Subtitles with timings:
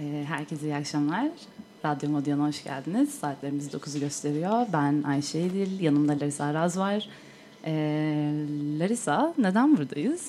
[0.00, 1.28] Ee, herkese iyi akşamlar.
[1.84, 3.10] Radyo Modyan'a hoş geldiniz.
[3.10, 4.66] Saatlerimiz 9'u gösteriyor.
[4.72, 7.08] Ben Ayşe Edil, yanımda Larisa Araz var.
[7.64, 7.72] Ee,
[8.78, 10.28] Larisa, neden buradayız?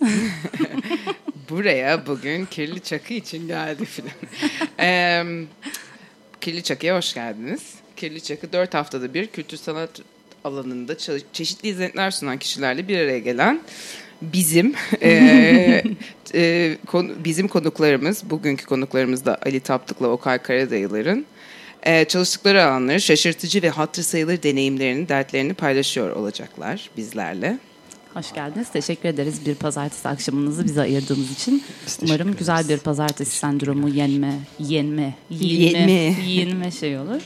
[1.49, 4.11] Buraya bugün Kirli Çakı için geldi filan.
[4.79, 5.23] ee,
[6.41, 7.75] Kirli Çakı'ya hoş geldiniz.
[7.95, 10.01] Kirli Çakı 4 haftada bir kültür sanat
[10.43, 10.97] alanında
[11.33, 13.61] çeşitli hizmetler sunan kişilerle bir araya gelen
[14.21, 15.83] bizim e,
[16.33, 21.25] e, konu, bizim konuklarımız bugünkü konuklarımız da Ali Taptık'la Okay Karadayılar'ın
[21.83, 27.57] e, çalıştıkları alanları şaşırtıcı ve hatırı sayılır deneyimlerini, dertlerini paylaşıyor olacaklar bizlerle.
[28.13, 28.69] Hoş geldiniz.
[28.69, 31.63] Teşekkür ederiz bir pazartesi akşamınızı bize ayırdığınız için.
[32.01, 37.21] Umarım güzel bir pazartesi sendromu yenme, yenme, yenme, yenme, yenme şey olur.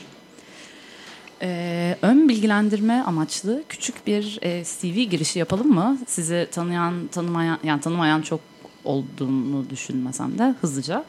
[1.42, 5.98] Ee, ön bilgilendirme amaçlı küçük bir e, CV girişi yapalım mı?
[6.06, 8.40] Sizi tanıyan, tanımayan, yani tanımayan çok
[8.86, 11.04] olduğunu düşünmesem de hızlıca.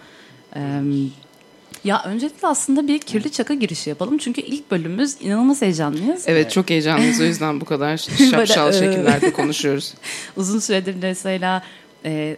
[0.55, 0.81] Ee,
[1.83, 4.17] ya öncelikle aslında bir kirli çaka girişi yapalım.
[4.17, 6.23] Çünkü ilk bölümümüz inanılmaz heyecanlıyız.
[6.27, 7.97] Evet çok heyecanlıyız o yüzden bu kadar
[8.31, 9.93] şapşal şekillerde konuşuyoruz.
[10.35, 11.63] Uzun süredir mesela
[12.05, 12.37] e,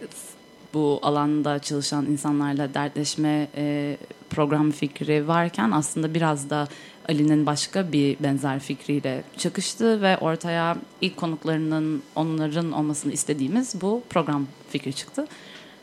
[0.73, 3.97] bu alanda çalışan insanlarla dertleşme e,
[4.29, 6.67] program fikri varken aslında biraz da
[7.09, 14.47] Ali'nin başka bir benzer fikriyle çakıştı ve ortaya ilk konuklarının onların olmasını istediğimiz bu program
[14.69, 15.27] fikri çıktı.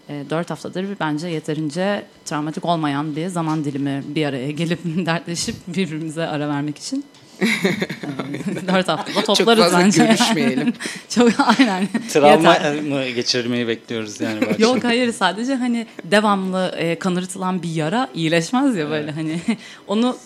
[0.08, 6.27] E, dört haftadır bence yeterince travmatik olmayan bir zaman dilimi bir araya gelip dertleşip birbirimize
[6.27, 7.04] ara vermek için
[8.67, 10.05] Dört haftada toplarız Çok fazla bence.
[10.05, 10.73] görüşmeyelim.
[11.09, 11.89] Çok aynen.
[12.12, 12.56] Travma
[12.89, 14.41] mı geçirmeyi bekliyoruz yani.
[14.41, 19.17] Bu Yok hayır sadece hani devamlı e, kanırtılan bir yara iyileşmez ya böyle evet.
[19.17, 19.41] hani
[19.87, 20.17] onu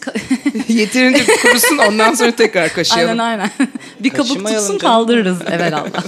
[0.68, 3.20] yeterince kurusun ondan sonra tekrar kaşıyalım.
[3.20, 3.50] Aynen aynen.
[4.00, 6.04] bir kabuk tutsun kaldırırız evet Allah.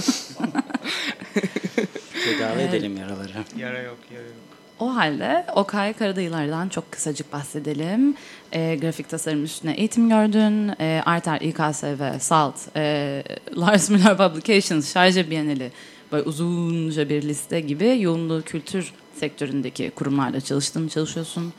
[2.23, 3.31] Tedavi edelim yaraları.
[3.57, 4.43] Yara yok, yara yok.
[4.79, 8.15] O halde Okay Karadayılar'dan çok kısacık bahsedelim.
[8.53, 10.81] E, grafik tasarım üstüne eğitim gördün.
[10.81, 13.23] E, Arter, İKS ve SALT, e,
[13.57, 15.71] Lars Müller Publications, Şarjı Bienali
[16.11, 21.53] böyle uzunca bir liste gibi yoğunluğu kültür sektöründeki kurumlarla çalıştın, çalışıyorsun.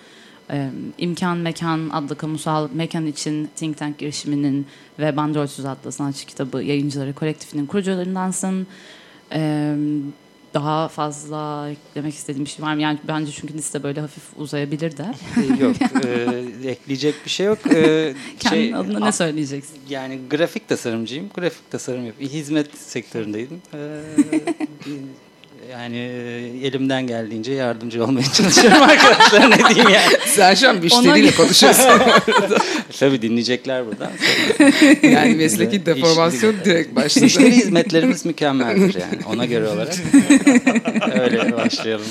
[0.50, 4.66] E, İmkan Mekan adlı kamusal mekan için Think Tank girişiminin
[4.98, 8.66] ve Bandrolsüz adlı sanatçı kitabı yayıncıları kolektifinin kurucularındansın.
[9.32, 9.74] E,
[10.54, 12.82] daha fazla eklemek istediğim bir şey var mı?
[12.82, 15.06] Yani bence çünkü liste böyle hafif uzayabilir de.
[15.64, 15.76] yok.
[16.04, 17.58] E, ekleyecek bir şey yok.
[17.66, 19.78] E, Kendin şey, adına ne söyleyeceksin?
[19.88, 21.30] Yani grafik tasarımcıyım.
[21.34, 22.36] Grafik tasarım yapıyorum.
[22.36, 23.62] Hizmet sektöründeydim.
[23.74, 23.78] E,
[25.72, 25.98] yani
[26.62, 30.12] elimden geldiğince yardımcı olmaya çalışıyorum arkadaşlar ne diyeyim yani.
[30.26, 31.36] Sen şu an müşteriyle Ona...
[31.36, 31.84] konuşuyorsun.
[33.00, 34.10] Tabii dinleyecekler buradan.
[35.10, 37.24] yani mesleki deformasyon direkt başladı.
[37.24, 39.94] Müşteri hizmetlerimiz mükemmeldir yani ona göre olarak.
[41.20, 42.06] Öyle başlayalım.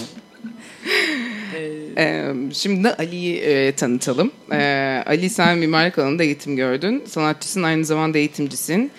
[1.98, 4.32] Ee, şimdi de Ali'yi e, tanıtalım.
[4.52, 7.04] Ee, Ali sen mimarlık alanında eğitim gördün.
[7.08, 8.92] Sanatçısın aynı zamanda eğitimcisin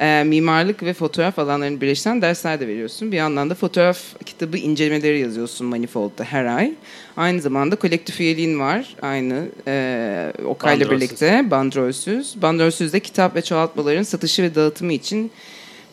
[0.00, 3.12] e, mimarlık ve fotoğraf alanlarını birleştiren dersler de veriyorsun.
[3.12, 6.72] Bir yandan da fotoğraf kitabı incelemeleri yazıyorsun Manifold'da her ay.
[7.16, 8.96] Aynı zamanda kolektif üyeliğin var.
[9.02, 12.42] Aynı e, Okay'la birlikte Bandrolsüz.
[12.42, 15.30] Bandrolsüz'de kitap ve çoğaltmaların satışı ve dağıtımı için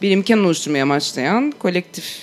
[0.02, 2.22] bir imkan oluşturmayı amaçlayan kolektif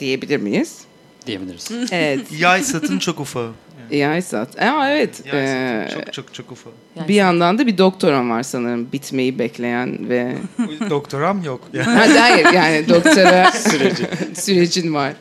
[0.00, 0.87] diyebilir miyiz?
[1.26, 1.70] Diyebiliriz.
[1.92, 2.32] Evet.
[2.38, 3.50] Yay satın çok ufağı.
[3.90, 4.22] Yani.
[4.22, 4.62] sat.
[4.62, 5.22] Aa, evet.
[5.34, 6.72] Ee, çok çok çok ufak.
[7.08, 10.34] Bir yandan da bir doktoram var sanırım bitmeyi bekleyen ve...
[10.90, 11.60] Doktoram yok.
[11.72, 12.18] Yani.
[12.18, 14.06] Hayır yani doktora Süreci.
[14.34, 15.12] sürecin var.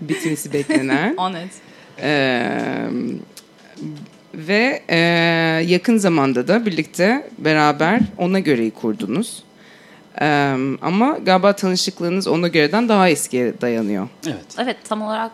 [0.00, 1.16] Bitmesi beklenen.
[1.16, 1.52] On it.
[2.00, 2.60] Ee,
[4.34, 4.98] ve e,
[5.66, 9.42] yakın zamanda da birlikte beraber ona göreyi kurdunuz.
[10.20, 14.08] Ee, ama galiba tanışıklığınız ona göreden daha eskiye dayanıyor.
[14.26, 14.44] Evet.
[14.58, 15.32] Evet tam olarak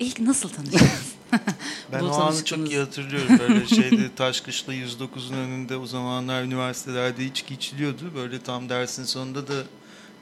[0.00, 1.12] ilk nasıl tanıştınız?
[1.92, 3.38] ben o anı çok iyi hatırlıyorum.
[3.38, 8.12] Böyle şeyde Taşkışla 109'un önünde o zamanlar üniversitelerde içki içiliyordu.
[8.14, 9.62] Böyle tam dersin sonunda da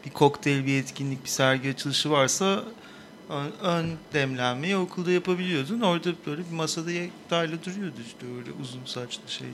[0.07, 2.65] bir kokteyl, bir etkinlik, bir sergi açılışı varsa
[3.63, 5.81] ön, demlenmeyi okulda yapabiliyordun.
[5.81, 9.49] Orada böyle bir masada Yekta'yla duruyordu işte öyle uzun saçlı şey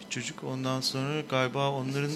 [0.00, 0.44] bir çocuk.
[0.44, 2.12] Ondan sonra galiba onların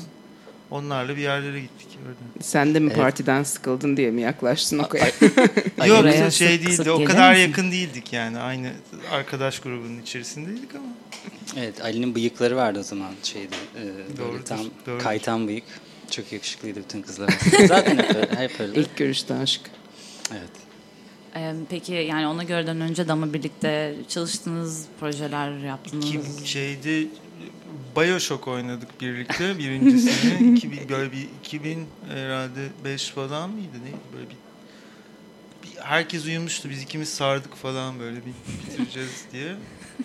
[0.70, 2.42] Onlarla bir yerlere gittik öyle.
[2.42, 2.96] Sen de mi evet.
[2.96, 5.06] partiden sıkıldın diye mi yaklaştın o kadar?
[5.86, 6.76] Yok Buraya şey sık, değildi.
[6.76, 7.48] Sık o kadar misin?
[7.48, 8.38] yakın değildik yani.
[8.38, 8.72] Aynı
[9.10, 10.86] arkadaş grubunun içerisindeydik ama.
[11.56, 13.54] Evet Ali'nin bıyıkları vardı o zaman şeydi.
[13.76, 15.02] E, doğrudur, tam doğrudur.
[15.02, 15.64] kaytan bıyık.
[16.10, 17.30] Çok yakışıklıydı bütün kızlar.
[17.66, 18.80] Zaten hep, hep öyle.
[18.80, 19.60] İlk görüşte aşk.
[20.30, 20.50] Evet.
[21.70, 26.04] Peki yani ona göreden önce de ama birlikte çalıştığınız projeler yaptınız?
[26.04, 27.08] Kim şeydi
[27.96, 30.56] Bioshock oynadık birlikte birincisini.
[30.56, 34.36] 2000, böyle bir 2000 herhalde 5 falan mıydı neydi böyle bir
[35.82, 36.70] herkes uyumuştu.
[36.70, 38.32] Biz ikimiz sardık falan böyle bir
[38.62, 39.54] bitireceğiz diye.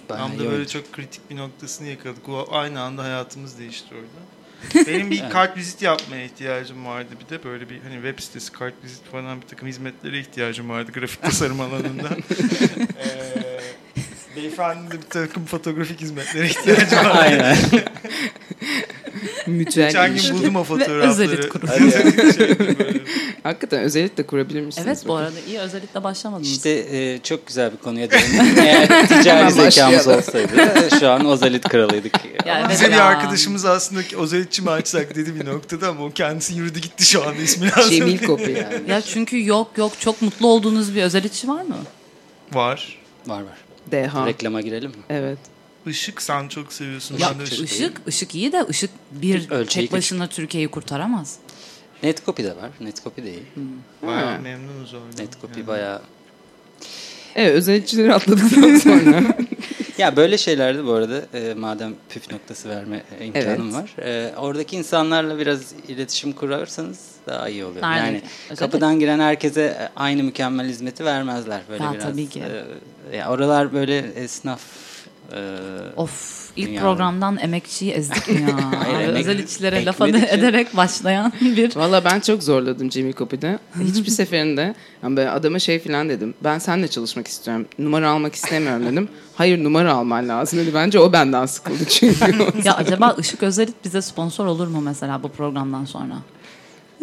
[0.08, 2.30] Tam da böyle çok kritik bir noktasını yakaladık.
[2.30, 4.36] O aynı anda hayatımız değişti orada.
[4.88, 7.10] Benim bir kart vizit yapmaya ihtiyacım vardı.
[7.24, 10.92] Bir de böyle bir hani web sitesi kart vizit falan bir takım hizmetlere ihtiyacım vardı
[10.92, 12.10] grafik tasarım alanında.
[13.06, 13.55] ee,
[14.36, 17.10] beyefendi de bir takım fotoğrafik hizmetlere ihtiyacım vardı.
[17.20, 17.58] Aynen.
[19.48, 21.02] Mütüel Geçen gün buldum o fotoğrafları.
[21.10, 21.70] özelit kurum.
[23.44, 24.88] Hakikaten özelit de kurabilir misiniz?
[24.88, 26.52] Evet bu arada iyi özelitle başlamadınız.
[26.52, 28.58] İşte e, çok güzel bir konuya değindin.
[28.58, 30.52] Eğer ticari zekamız olsaydı
[31.00, 32.14] şu an özelit kralıydık.
[32.46, 36.54] Ya evet Bize bir arkadaşımız aslında özelitçi mi açsak dedi bir noktada ama o kendisi
[36.54, 37.90] yürüdü gitti şu anda ismi lazım.
[37.92, 38.90] Cemil Kopi yani.
[38.92, 41.76] Ya çünkü yok yok çok mutlu olduğunuz bir özelitçi var mı?
[42.54, 42.98] Var.
[43.28, 43.65] Var var.
[43.92, 44.26] Deha.
[44.26, 44.98] Reklama girelim mi?
[45.10, 45.38] Evet.
[45.88, 47.18] Işık sen çok seviyorsun.
[47.18, 51.38] Ya, ben de ışık, ışık, ışık iyi de ışık bir Ölçeği tek başına Türkiye'yi kurtaramaz.
[52.04, 52.72] Netcopy de var.
[52.82, 53.44] Netcopy değil.
[53.54, 53.64] Hmm.
[54.10, 55.22] Bayağı memnunuz orada.
[55.22, 55.68] Netcopy yani.
[55.68, 56.02] bayağı...
[57.36, 59.24] Evet özellikçileri atladıktan sonra.
[60.04, 63.74] ya böyle şeylerde bu arada e, madem püf noktası verme imkanım evet.
[63.74, 64.04] var.
[64.04, 67.82] E, oradaki insanlarla biraz iletişim kurarsanız daha iyi oluyor.
[67.82, 68.06] Nerede?
[68.06, 68.56] Yani Özellikle.
[68.56, 72.04] kapıdan giren herkese aynı mükemmel hizmeti vermezler böyle ya, biraz.
[72.04, 72.44] Tabii ki.
[73.12, 74.62] E, ya oralar böyle esnaf
[75.34, 75.58] ee,
[75.96, 76.80] of ilk yani.
[76.80, 78.72] programdan emekçiyi ezdik mi ya?
[78.84, 81.76] Hayır, emek, Özel içlere laf ederek başlayan bir...
[81.76, 83.60] Valla ben çok zorladım Jimmy Copy'de.
[83.84, 86.34] Hiçbir seferinde yani ben adama şey falan dedim.
[86.44, 87.66] Ben seninle çalışmak istiyorum.
[87.80, 89.10] Numara almak istemiyorum dedim.
[89.36, 90.74] Hayır numara alman lazım dedi.
[90.74, 92.36] Bence o benden sıkıldı çünkü.
[92.64, 96.16] ya acaba Işık Özelit bize sponsor olur mu mesela bu programdan sonra?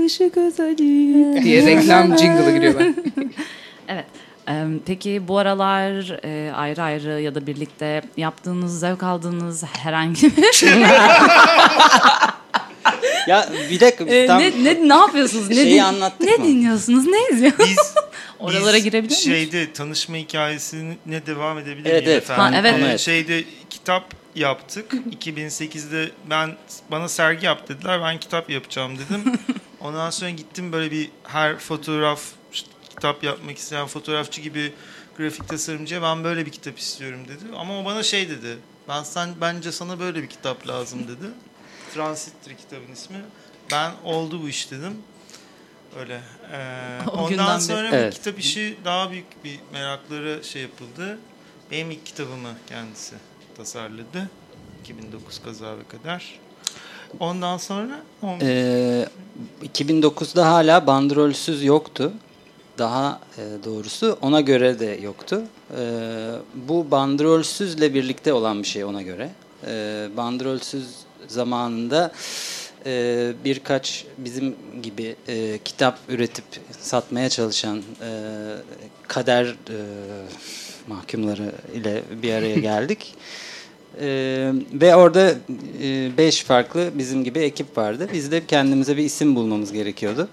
[0.04, 2.94] Işık Özelit diye reklam jingle'ı giriyor ben.
[3.88, 4.06] evet.
[4.86, 10.70] Peki bu aralar e, ayrı ayrı ya da birlikte yaptığınız, zevk aldığınız herhangi bir şey
[13.26, 15.48] Ya bir dakika ee, tam ne, ne, ne yapıyorsunuz?
[15.48, 16.44] Ne, şeyi anlattık ne mı?
[16.44, 17.06] dinliyorsunuz?
[17.06, 17.70] Ne izliyorsunuz?
[17.70, 17.94] Biz,
[18.38, 19.24] Oralara biz girebilir miyiz?
[19.24, 22.22] Şeyde tanışma hikayesine devam edebilir evet, evet.
[22.22, 22.54] efendim?
[22.54, 22.94] Ha, evet.
[22.94, 24.04] Ee, şeyde kitap
[24.34, 24.92] yaptık.
[24.92, 26.56] 2008'de ben
[26.90, 28.00] bana sergi yap dediler.
[28.02, 29.38] Ben kitap yapacağım dedim.
[29.80, 32.20] Ondan sonra gittim böyle bir her fotoğraf
[32.94, 34.72] kitap yapmak isteyen fotoğrafçı gibi
[35.18, 37.44] grafik tasarımcıya ben böyle bir kitap istiyorum dedi.
[37.56, 38.58] Ama o bana şey dedi.
[38.88, 41.30] Ben sen bence sana böyle bir kitap lazım dedi.
[41.94, 43.16] Transitri kitabın ismi.
[43.72, 44.96] Ben oldu bu iş dedim.
[45.98, 46.20] Öyle.
[46.52, 48.14] Ee, ondan sonra bu evet.
[48.14, 51.18] kitap işi daha büyük bir merakları şey yapıldı.
[51.70, 53.14] Benim ilk kitabımı kendisi
[53.56, 54.30] tasarladı.
[54.82, 56.40] 2009 kaza ve kadar.
[57.20, 58.02] Ondan sonra?
[58.42, 59.08] Ee,
[59.64, 62.12] 2009'da hala bandrolsüz yoktu
[62.78, 65.42] daha e, doğrusu ona göre de yoktu.
[65.78, 65.84] E,
[66.54, 69.30] bu bandrolsüzle birlikte olan bir şey ona göre.
[69.66, 70.86] E, bandrolsüz
[71.28, 72.12] zamanında
[72.86, 76.44] e, birkaç bizim gibi e, kitap üretip
[76.80, 78.10] satmaya çalışan e,
[79.08, 79.78] kader e,
[80.86, 83.14] mahkumları ile bir araya geldik.
[84.00, 85.34] Ee, ve orada
[85.82, 88.08] e, beş farklı bizim gibi ekip vardı.
[88.12, 90.28] Biz de kendimize bir isim bulmamız gerekiyordu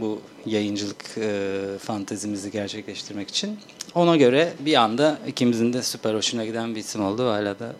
[0.00, 3.58] bu yayıncılık e, fantezimizi gerçekleştirmek için.
[3.94, 7.28] Ona göre bir anda ikimizin de süper hoşuna giden bir isim oldu.
[7.28, 7.74] Hala da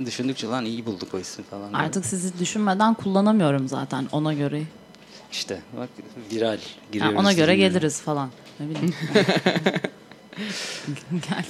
[0.00, 1.72] e, düşündükçe lan iyi bulduk o ismi falan.
[1.72, 2.10] Artık yani.
[2.10, 4.62] sizi düşünmeden kullanamıyorum zaten ona göre.
[5.32, 5.88] İşte bak
[6.32, 6.58] viral
[6.92, 7.14] giriyoruz.
[7.14, 8.30] Yani ona göre geliriz falan.
[8.60, 8.94] Ne bileyim.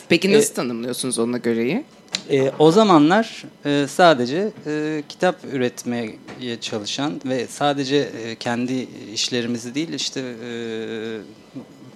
[0.09, 1.85] Peki nasıl e, tanımlıyorsunuz ona göreyi?
[2.31, 6.17] E, o zamanlar e, sadece e, kitap üretmeye
[6.61, 10.51] çalışan ve sadece e, kendi işlerimizi değil işte e,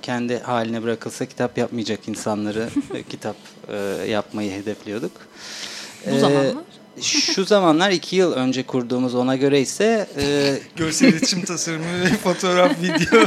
[0.02, 3.36] kendi haline bırakılsa kitap yapmayacak insanları e, kitap
[3.68, 3.76] e,
[4.10, 5.12] yapmayı hedefliyorduk.
[6.06, 6.79] Bu e, zamanlar?
[7.00, 10.06] Şu zamanlar iki yıl önce kurduğumuz ona göre ise...
[10.20, 10.54] E...
[10.76, 13.20] Görsel iletişim tasarımı, fotoğraf, video,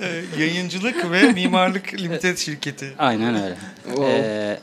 [0.00, 2.94] e, yayıncılık ve mimarlık limited şirketi.
[2.98, 3.56] Aynen öyle.
[3.84, 4.12] Wow.
[4.12, 4.60] E,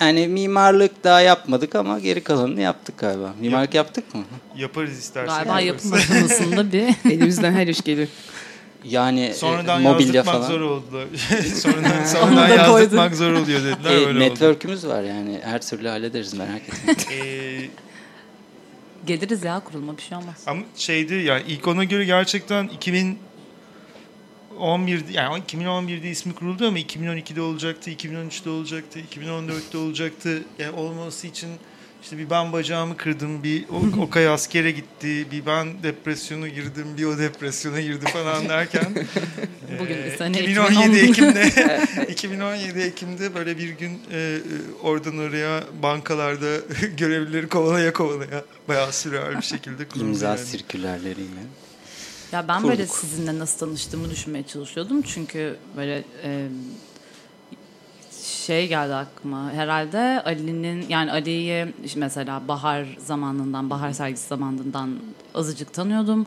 [0.00, 3.34] yani mimarlık daha yapmadık ama geri kalanını yaptık galiba.
[3.40, 4.24] Mimarlık Yap yaptık mı?
[4.56, 5.34] Yaparız istersen.
[5.34, 7.10] Galiba yapım aşamasında bir.
[7.10, 8.08] Elimizden her iş gelir.
[8.84, 10.48] Yani e, sonradan e, mobilya falan.
[10.48, 11.08] zor oldu.
[11.54, 13.90] sonradan sonradan yazdırmak zor oluyor dediler.
[13.90, 14.92] E, öyle network'ümüz oldu.
[14.92, 17.62] var yani her türlü hallederiz merak etmeyin.
[17.64, 17.87] e,
[19.06, 20.44] Geliriz ya kurulma bir şey olmaz.
[20.46, 23.18] Ama şeydi yani ilk ona göre gerçekten 2000
[24.58, 30.42] 2011 yani 2011'de ismi kuruldu ama 2012'de olacaktı, 2013'te olacaktı, 2014'te olacaktı.
[30.58, 31.48] Yani olması için
[32.02, 37.04] işte bir ben bacağımı kırdım, bir o, Okay askere gitti, bir ben depresyona girdim, bir
[37.04, 38.94] o depresyona girdi falan derken
[39.80, 41.50] Bugün bir sene 2017 Ekim'de
[42.08, 44.38] 2017 Ekim'de böyle bir gün e,
[44.82, 46.56] oradan oraya bankalarda
[46.96, 50.08] görevlileri kovalaya kovalaya bayağı sürreal bir şekilde kuruldu.
[50.08, 50.38] İmza yani.
[50.38, 51.40] sirkülerleriyle.
[52.32, 55.02] Ya ben böyle sizinle nasıl tanıştığımı düşünmeye çalışıyordum.
[55.02, 56.48] Çünkü böyle e,
[58.48, 59.52] şey geldi aklıma.
[59.52, 64.98] Herhalde Ali'nin yani Ali'yi mesela bahar zamanından, bahar sergisi zamanından
[65.34, 66.26] azıcık tanıyordum.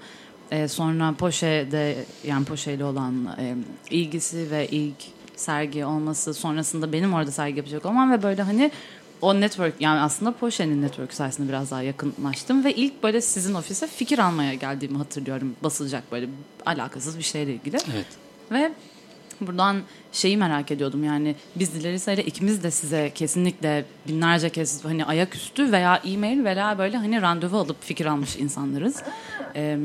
[0.51, 3.55] E, sonra Poşe'de yani Poşe'yle olan e,
[3.89, 4.95] ilgisi ve ilk
[5.35, 8.71] sergi olması sonrasında benim orada sergi yapacak olmam ve böyle hani
[9.21, 13.87] o network yani aslında Poşe'nin network sayesinde biraz daha yakınlaştım ve ilk böyle sizin ofise
[13.87, 15.55] fikir almaya geldiğimi hatırlıyorum.
[15.63, 16.27] Basılacak böyle
[16.65, 17.77] alakasız bir şeyle ilgili.
[17.93, 18.07] Evet.
[18.51, 18.71] Ve
[19.47, 19.81] buradan
[20.11, 26.01] şeyi merak ediyordum yani biz Dilerisa'yla ikimiz de size kesinlikle binlerce kez hani ayaküstü veya
[26.05, 29.03] e-mail veya böyle hani randevu alıp fikir almış insanlarız.
[29.55, 29.77] Ee,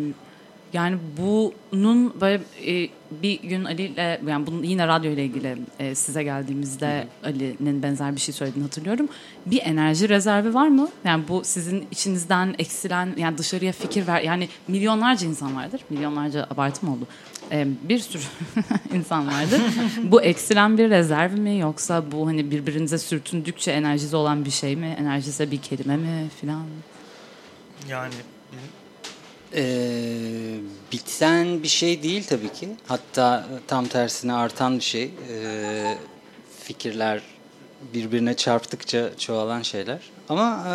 [0.73, 2.89] yani bunun böyle e,
[3.23, 8.17] bir gün Ali ile yani bunun yine radyo ile ilgili e, size geldiğimizde Ali'nin benzer
[8.17, 9.09] bir şey söylediğini hatırlıyorum.
[9.47, 10.89] Bir enerji rezervi var mı?
[11.05, 15.81] Yani bu sizin içinizden eksilen yani dışarıya fikir ver yani milyonlarca insan vardır.
[15.91, 17.07] Milyonlarca abartım oldu.
[17.53, 18.23] E, bir sürü
[18.95, 19.61] insan vardır.
[20.03, 24.97] bu eksilen bir rezerv mi yoksa bu hani birbirinize sürtündükçe enerjisi olan bir şey mi?
[25.01, 26.65] Enerjisi bir kelime mi filan?
[27.89, 28.15] Yani
[29.55, 30.59] ee,
[30.93, 32.69] biten bir şey değil tabii ki.
[32.87, 35.11] Hatta tam tersine artan bir şey.
[35.31, 35.99] Ee,
[36.61, 37.23] fikirler
[37.95, 40.01] birbirine çarptıkça çoğalan şeyler.
[40.29, 40.75] Ama e,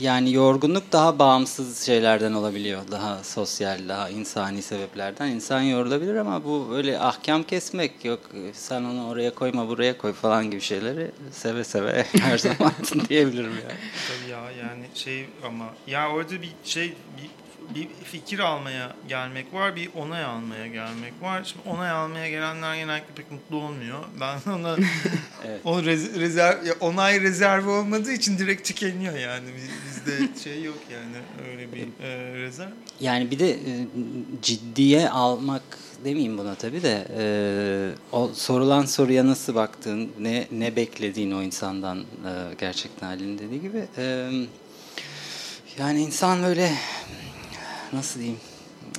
[0.00, 2.82] yani yorgunluk daha bağımsız şeylerden olabiliyor.
[2.90, 5.28] Daha sosyal, daha insani sebeplerden.
[5.28, 8.20] insan yorulabilir ama bu öyle ahkam kesmek yok.
[8.52, 12.72] Sen onu oraya koyma buraya koy falan gibi şeyleri seve seve her zaman
[13.08, 13.78] diyebilirim yani.
[14.08, 19.76] Tabii ya yani şey ama ya orada bir şey bir bir fikir almaya gelmek var,
[19.76, 21.44] bir onay almaya gelmek var.
[21.44, 23.98] Şimdi onay almaya gelenler genellikle pek mutlu olmuyor.
[24.20, 24.76] Ben ona
[25.46, 25.60] evet.
[25.64, 29.48] o rez, rezerv onay rezervi olmadığı için direkt tükeniyor yani.
[29.56, 32.70] Bizde şey yok yani öyle bir e, rezerv.
[33.00, 33.86] Yani bir de e,
[34.42, 35.62] ciddiye almak
[36.04, 37.24] demeyeyim buna tabii de e,
[38.12, 43.84] o sorulan soruya nasıl baktığın, ne ne beklediğin o insandan e, gerçekten halin dediği gibi
[43.98, 44.30] e,
[45.78, 46.72] yani insan böyle
[47.92, 48.38] nasıl diyeyim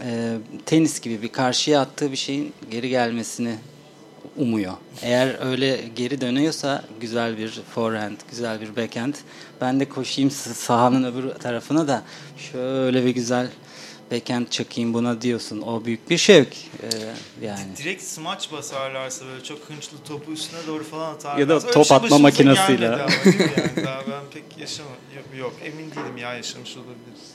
[0.05, 3.55] e, tenis gibi bir karşıya attığı bir şeyin geri gelmesini
[4.37, 4.73] umuyor.
[5.01, 9.13] Eğer öyle geri dönüyorsa güzel bir forehand, güzel bir backhand.
[9.61, 12.03] Ben de koşayım sahanın öbür tarafına da
[12.51, 13.47] şöyle bir güzel
[14.11, 15.61] backhand çakayım buna diyorsun.
[15.61, 17.77] O büyük bir şevk ee, yani.
[17.77, 21.41] Direkt smaç basarlarsa böyle çok hınçlı topu üstüne doğru falan atarlarsa.
[21.41, 22.85] Ya da top şey atma makinesiyle.
[22.85, 22.99] yani.
[23.85, 24.95] Daha ben pek yaşamadım.
[25.15, 27.33] Yok, yok emin değilim ya yaşamış olabiliriz.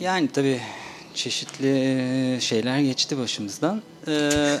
[0.00, 0.60] Yani tabii
[1.14, 3.82] çeşitli şeyler geçti başımızdan.
[4.08, 4.30] Ee,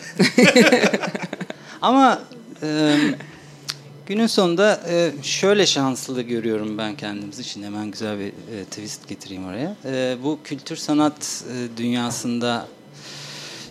[1.82, 2.22] ama
[2.62, 2.96] e,
[4.10, 7.62] günün sonunda e, şöyle şanslı görüyorum ben kendimiz için.
[7.62, 9.76] Hemen güzel bir e, twist getireyim oraya.
[9.84, 11.44] E, bu kültür sanat
[11.76, 12.68] dünyasında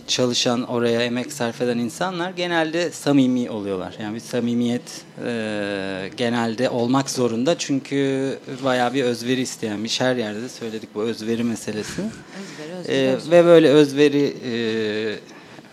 [0.06, 3.96] çalışan, oraya emek sarf eden insanlar genelde samimi oluyorlar.
[4.02, 7.58] Yani bir samimiyet e, genelde olmak zorunda.
[7.58, 10.06] Çünkü bayağı bir özveri isteyen bir şey.
[10.06, 12.02] Her yerde de söyledik bu özveri meselesi.
[12.02, 13.30] Özveri, özveri, e, özveri.
[13.30, 14.52] Ve böyle özveri e,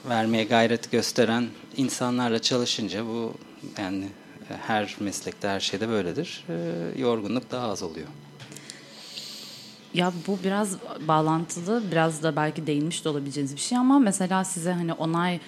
[0.09, 1.47] vermeye gayret gösteren
[1.77, 3.33] insanlarla çalışınca bu
[3.77, 4.05] yani
[4.67, 6.45] her meslekte her şeyde böyledir.
[6.49, 8.07] E, yorgunluk daha az oluyor.
[9.93, 10.77] Ya bu biraz
[11.07, 15.39] bağlantılı, biraz da belki değinmiş de olabileceğiniz bir şey ama mesela size hani onay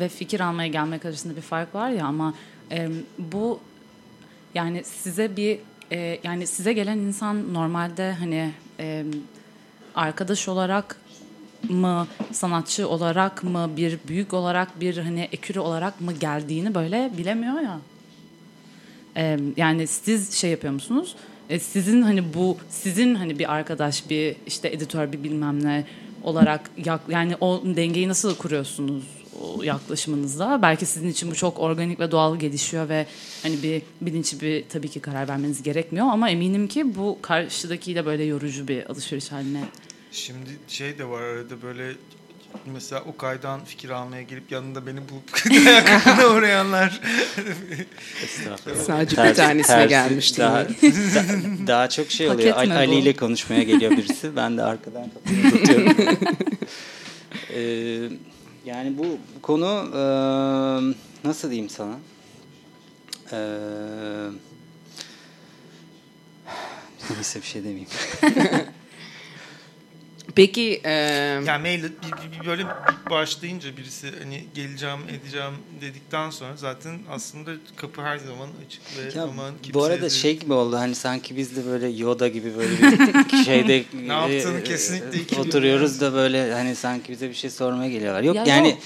[0.00, 2.34] ve fikir almaya gelmek arasında bir fark var ya ama
[2.70, 3.60] e, bu
[4.54, 5.58] yani size bir
[5.92, 9.04] e, yani size gelen insan normalde hani e,
[9.94, 11.00] arkadaş olarak
[11.68, 17.60] mı sanatçı olarak mı bir büyük olarak bir hani ekürü olarak mı geldiğini böyle bilemiyor
[17.60, 17.78] ya.
[19.56, 21.16] Yani siz şey yapıyor musunuz?
[21.50, 25.84] E, sizin hani bu sizin hani bir arkadaş bir işte editör bir bilmem ne
[26.22, 26.70] olarak
[27.08, 29.04] yani o dengeyi nasıl kuruyorsunuz
[29.62, 30.58] yaklaşımınızda?
[30.62, 33.06] Belki sizin için bu çok organik ve doğal gelişiyor ve
[33.42, 38.24] hani bir bilinçli bir tabii ki karar vermeniz gerekmiyor ama eminim ki bu karşıdakiyle böyle
[38.24, 39.64] yorucu bir alışveriş haline
[40.12, 41.92] Şimdi şey de var arada böyle
[42.66, 45.30] mesela o kaydan fikir almaya gelip yanında beni bulup
[45.66, 47.00] ayaklarına uğrayanlar.
[48.86, 50.40] Sadece bir tanesine tersi, gelmişti.
[50.40, 50.66] Daha,
[51.66, 52.56] daha çok şey oluyor.
[52.56, 54.36] Ali, Ali ile konuşmaya geliyor birisi.
[54.36, 55.96] Ben de arkadan kapıyı tutuyorum.
[57.54, 58.08] ee,
[58.64, 59.06] yani bu
[59.42, 60.00] konu e,
[61.28, 61.94] nasıl diyeyim sana?
[63.32, 63.38] Ee,
[67.14, 67.88] neyse bir şey demeyeyim.
[70.36, 70.90] Peki e...
[71.46, 72.62] yani mail bir, bir, bir böyle
[73.10, 79.24] başlayınca birisi hani geleceğim edeceğim dedikten sonra zaten aslında kapı her zaman açık ve ya,
[79.24, 80.10] aman bu arada de...
[80.10, 82.70] şey gibi oldu hani sanki biz de böyle Yoda gibi böyle
[83.32, 88.22] bir şeyde ne yaptığını kesinlikle oturuyoruz da böyle hani sanki bize bir şey sormaya geliyorlar.
[88.22, 88.78] Yok ya yani yok.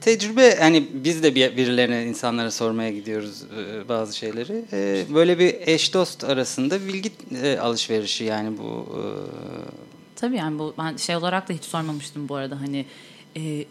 [0.00, 4.64] tecrübe hani biz de bir, birilerine insanlara sormaya gidiyoruz e, bazı şeyleri.
[4.72, 7.10] E, böyle bir eş dost arasında bilgi
[7.42, 8.98] e, alışverişi yani bu
[10.24, 12.86] Tabii yani bu ben şey olarak da hiç sormamıştım bu arada hani
[13.36, 13.64] e,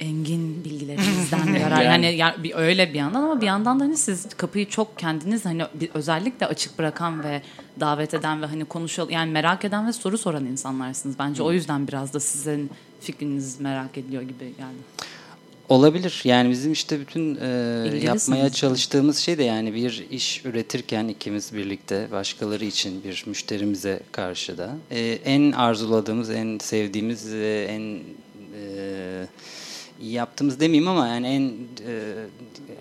[0.00, 1.82] engin bilgilerinizden yarar.
[1.82, 4.98] yani, yani, yani bir öyle bir yandan ama bir yandan da hani siz kapıyı çok
[4.98, 7.42] kendiniz hani bir, özellikle açık bırakan ve
[7.80, 11.18] davet eden ve hani konuşal yani merak eden ve soru soran insanlarsınız.
[11.18, 15.06] Bence o yüzden biraz da sizin fikriniz merak ediliyor gibi geldi.
[15.70, 16.20] Olabilir.
[16.24, 17.48] Yani bizim işte bütün e,
[18.02, 24.58] yapmaya çalıştığımız şey de yani bir iş üretirken ikimiz birlikte başkaları için bir müşterimize karşı
[24.58, 28.00] da e, en arzuladığımız, en sevdiğimiz, e, en
[28.60, 29.26] e,
[30.02, 32.14] yaptığımız demeyeyim ama yani en e,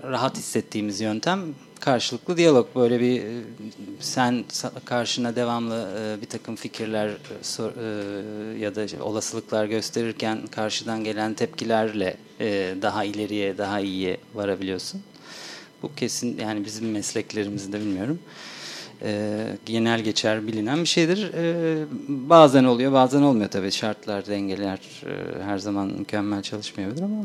[0.03, 1.39] rahat hissettiğimiz yöntem
[1.79, 2.67] karşılıklı diyalog.
[2.75, 3.41] Böyle bir e,
[4.00, 4.43] sen
[4.86, 12.17] karşına devamlı e, bir takım fikirler e, ya da olasılıklar gösterirken karşıdan gelen tepkilerle
[12.81, 15.01] daha ileriye, daha iyiye varabiliyorsun.
[15.83, 18.19] Bu kesin yani bizim mesleklerimizde bilmiyorum.
[19.65, 21.31] genel geçer bilinen bir şeydir.
[22.07, 23.71] bazen oluyor, bazen olmuyor tabii.
[23.71, 24.79] Şartlar, dengeler
[25.45, 27.24] her zaman mükemmel çalışmayabilir ama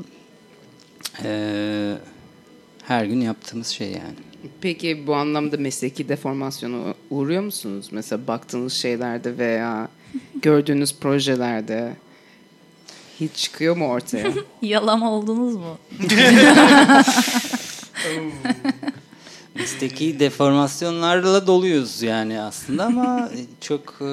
[2.83, 4.34] her gün yaptığımız şey yani.
[4.61, 7.89] Peki bu anlamda mesleki deformasyona uğruyor musunuz?
[7.91, 9.89] Mesela baktığınız şeylerde veya
[10.43, 11.97] gördüğünüz projelerde
[13.21, 14.33] hiç çıkıyor mu ortaya?
[14.63, 15.79] Yalama oldunuz mu?
[19.55, 24.05] Mesleki deformasyonlarla doluyuz yani aslında ama çok e,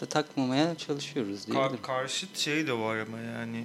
[0.00, 3.64] da takmamaya çalışıyoruz Kar, Karşıt şey de var ama yani e,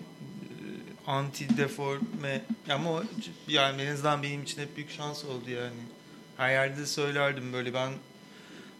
[1.07, 3.03] anti deforme ama o,
[3.47, 5.73] yani en azından benim için hep büyük şans oldu yani
[6.37, 7.89] her yerde söylerdim böyle ben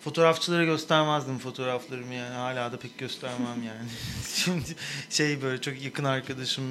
[0.06, 3.90] fotoğrafçılara göstermezdim fotoğraflarımı yani hala da pek göstermem yani.
[4.36, 4.76] Şimdi
[5.10, 6.66] şey böyle çok yakın arkadaşım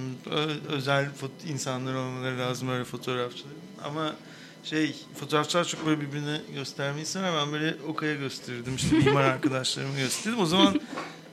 [0.69, 1.09] özel
[1.49, 3.53] insanlar olmaları lazım öyle fotoğrafçılar.
[3.85, 4.15] Ama
[4.65, 7.33] şey fotoğrafçılar çok böyle birbirine göstermeyi sever.
[7.33, 10.41] Ben böyle Okay'a gösterirdim işte mimar arkadaşlarımı gösterdim.
[10.41, 10.81] O zaman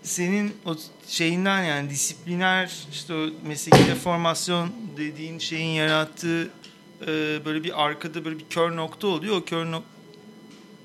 [0.04, 0.76] senin o
[1.08, 6.50] şeyinden yani disipliner işte o mesleki deformasyon dediğin şeyin yarattığı
[7.08, 9.38] e, böyle bir arkada böyle bir kör nokta oluyor.
[9.38, 9.90] O kör nokta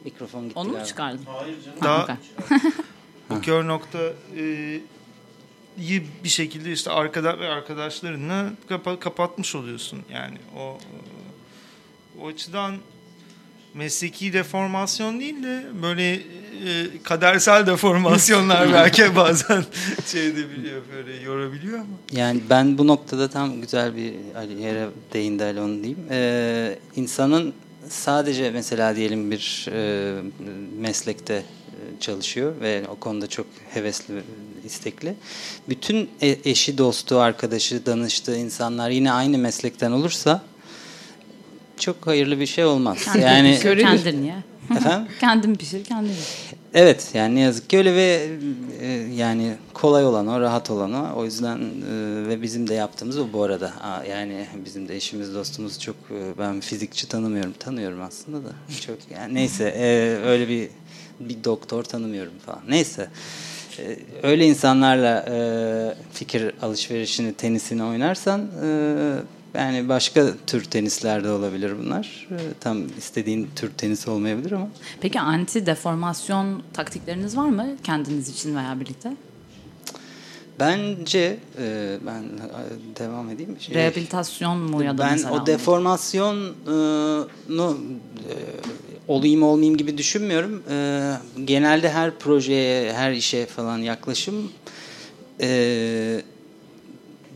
[0.04, 1.24] Mikrofon gitti Onu mu çıkardın?
[1.24, 1.78] Hayır canım.
[1.82, 2.18] Daha,
[3.30, 3.98] o kör nokta
[4.36, 4.80] e,
[5.78, 10.02] iyi bir şekilde işte arkada ve arkadaşlarınla kapa, kapatmış oluyorsun.
[10.10, 10.78] Yani o
[12.20, 12.76] o açıdan
[13.76, 19.64] mesleki deformasyon değil de böyle e, kadersel deformasyonlar belki bazen
[20.06, 21.86] şey edebiliyor böyle yorabiliyor ama.
[22.12, 24.12] Yani ben bu noktada tam güzel bir
[24.58, 25.98] yere değindi Ali onu diyeyim.
[26.10, 27.54] Ee, insanın
[27.88, 30.12] sadece mesela diyelim bir e,
[30.78, 34.22] meslekte e, çalışıyor ve o konuda çok hevesli,
[34.64, 35.14] istekli.
[35.68, 40.42] Bütün e, eşi, dostu, arkadaşı, danıştığı insanlar yine aynı meslekten olursa
[41.78, 43.04] çok hayırlı bir şey olmaz.
[43.04, 44.42] Kendin yani pişir, kendin ya.
[44.76, 45.08] Efendim?
[45.20, 46.14] kendin pişir, kendin.
[46.74, 48.28] Evet yani ne yazık ki öyle ve
[48.80, 48.86] e,
[49.16, 51.16] yani kolay olan o, rahat olan o.
[51.16, 53.72] O yüzden e, ve bizim de yaptığımız o bu arada.
[53.82, 57.52] Aa, yani bizim de eşimiz, dostumuz çok e, ben fizikçi tanımıyorum.
[57.58, 58.52] Tanıyorum aslında da.
[58.86, 60.68] Çok yani neyse e, öyle bir
[61.20, 62.60] bir doktor tanımıyorum falan.
[62.68, 63.08] Neyse.
[63.78, 65.36] E, öyle insanlarla e,
[66.12, 68.68] fikir alışverişini, tenisini oynarsan e,
[69.56, 72.28] yani başka tür tenisler de olabilir bunlar.
[72.30, 74.68] Ee, tam istediğin tür tenis olmayabilir ama.
[75.00, 79.12] Peki anti deformasyon taktikleriniz var mı kendiniz için veya birlikte?
[80.60, 83.56] Bence e, ben e, devam edeyim.
[83.60, 85.34] Şey, Rehabilitasyon mu ya da ben mesela?
[85.34, 86.74] Ben o deformasyonu e,
[89.08, 90.62] olayım olmayayım gibi düşünmüyorum.
[90.70, 91.12] E,
[91.44, 94.52] genelde her projeye, her işe falan yaklaşım
[95.40, 96.22] e,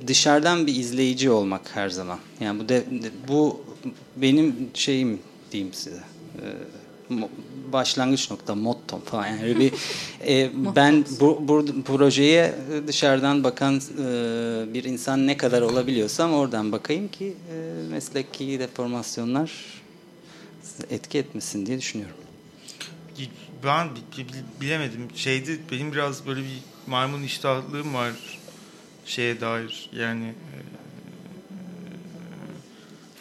[0.07, 2.19] dışarıdan bir izleyici olmak her zaman.
[2.41, 2.85] Yani bu de,
[3.29, 3.65] bu
[4.17, 5.21] benim şeyim
[5.53, 6.03] diyeyim size.
[6.43, 7.15] Ee,
[7.73, 9.27] başlangıç nokta, motto falan.
[9.27, 9.73] Yani bir
[10.27, 12.55] e, ben bu, bu projeye
[12.87, 19.53] dışarıdan bakan e, bir insan ne kadar olabiliyorsam oradan bakayım ki e, mesleki deformasyonlar
[20.91, 22.17] etki etmesin diye düşünüyorum.
[23.65, 23.89] Ben
[24.61, 25.09] bilemedim.
[25.15, 28.13] Şeydi benim biraz böyle bir maymun iştahlığım var
[29.07, 30.57] şeye dair yani e,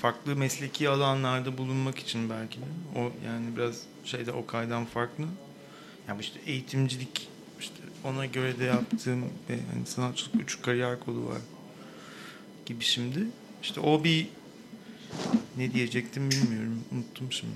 [0.01, 2.65] farklı mesleki alanlarda bulunmak için belki de
[2.95, 5.25] o yani biraz şeyde o kaydan farklı.
[6.07, 11.41] Yani işte eğitimcilik işte ona göre de yaptığım ve hani sanatçılık üç kariyer kolu var
[12.65, 13.27] gibi şimdi.
[13.63, 14.27] İşte o bir
[15.57, 16.83] ne diyecektim bilmiyorum.
[16.91, 17.51] Unuttum şimdi.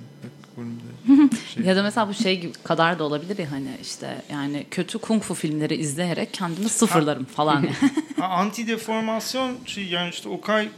[1.53, 1.63] Şey.
[1.63, 5.23] ya da mesela bu şey gibi kadar da olabilir ya hani işte yani kötü kung
[5.23, 7.67] fu filmleri izleyerek kendimi sıfırlarım falan.
[8.21, 10.69] Anti deformasyon şey yani işte Okay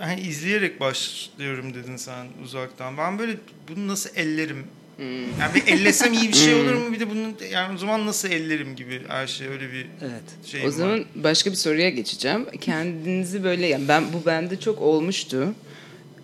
[0.00, 2.98] yani izleyerek başlıyorum dedin sen uzaktan.
[2.98, 3.36] Ben böyle
[3.68, 5.40] bunu nasıl ellerim Hmm.
[5.40, 6.92] Yani bir ellesem iyi bir şey olur mu?
[6.92, 10.46] Bir de bunu yani o zaman nasıl ellerim gibi her şey öyle bir evet.
[10.46, 11.04] şey O zaman var.
[11.14, 12.46] başka bir soruya geçeceğim.
[12.60, 15.54] Kendinizi böyle yani ben bu bende çok olmuştu.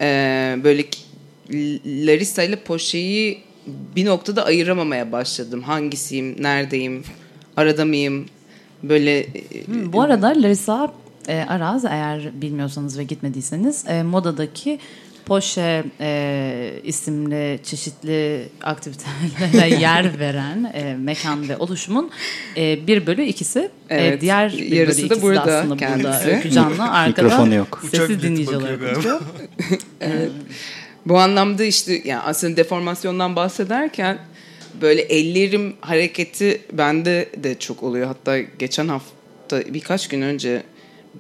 [0.00, 0.84] Ee, böyle
[1.84, 5.62] Larissa ile Poşe'yi bir noktada ayıramamaya başladım.
[5.62, 7.04] Hangisiyim, neredeyim,
[7.56, 8.26] arada mıyım?
[8.82, 10.92] Böyle e, hmm, Bu arada Larissa
[11.28, 14.78] e, Araz eğer bilmiyorsanız ve gitmediyseniz e, modadaki
[15.26, 22.11] Poşe e, isimli çeşitli aktivitelere yer veren e, mekan ve oluşumun
[22.56, 23.59] e, bir bölü ikisi.
[23.59, 26.06] E, evet, e, diğer bir yarısı bölü ikisi da burada aslında kendisi.
[26.06, 27.83] burada Öykü arkada Mikrofonu yok.
[27.90, 28.80] sessiz dinleyici olarak
[30.00, 30.30] evet.
[31.06, 34.18] Bu anlamda işte yani aslında deformasyondan bahsederken
[34.80, 38.06] böyle ellerim hareketi bende de çok oluyor.
[38.06, 40.62] Hatta geçen hafta birkaç gün önce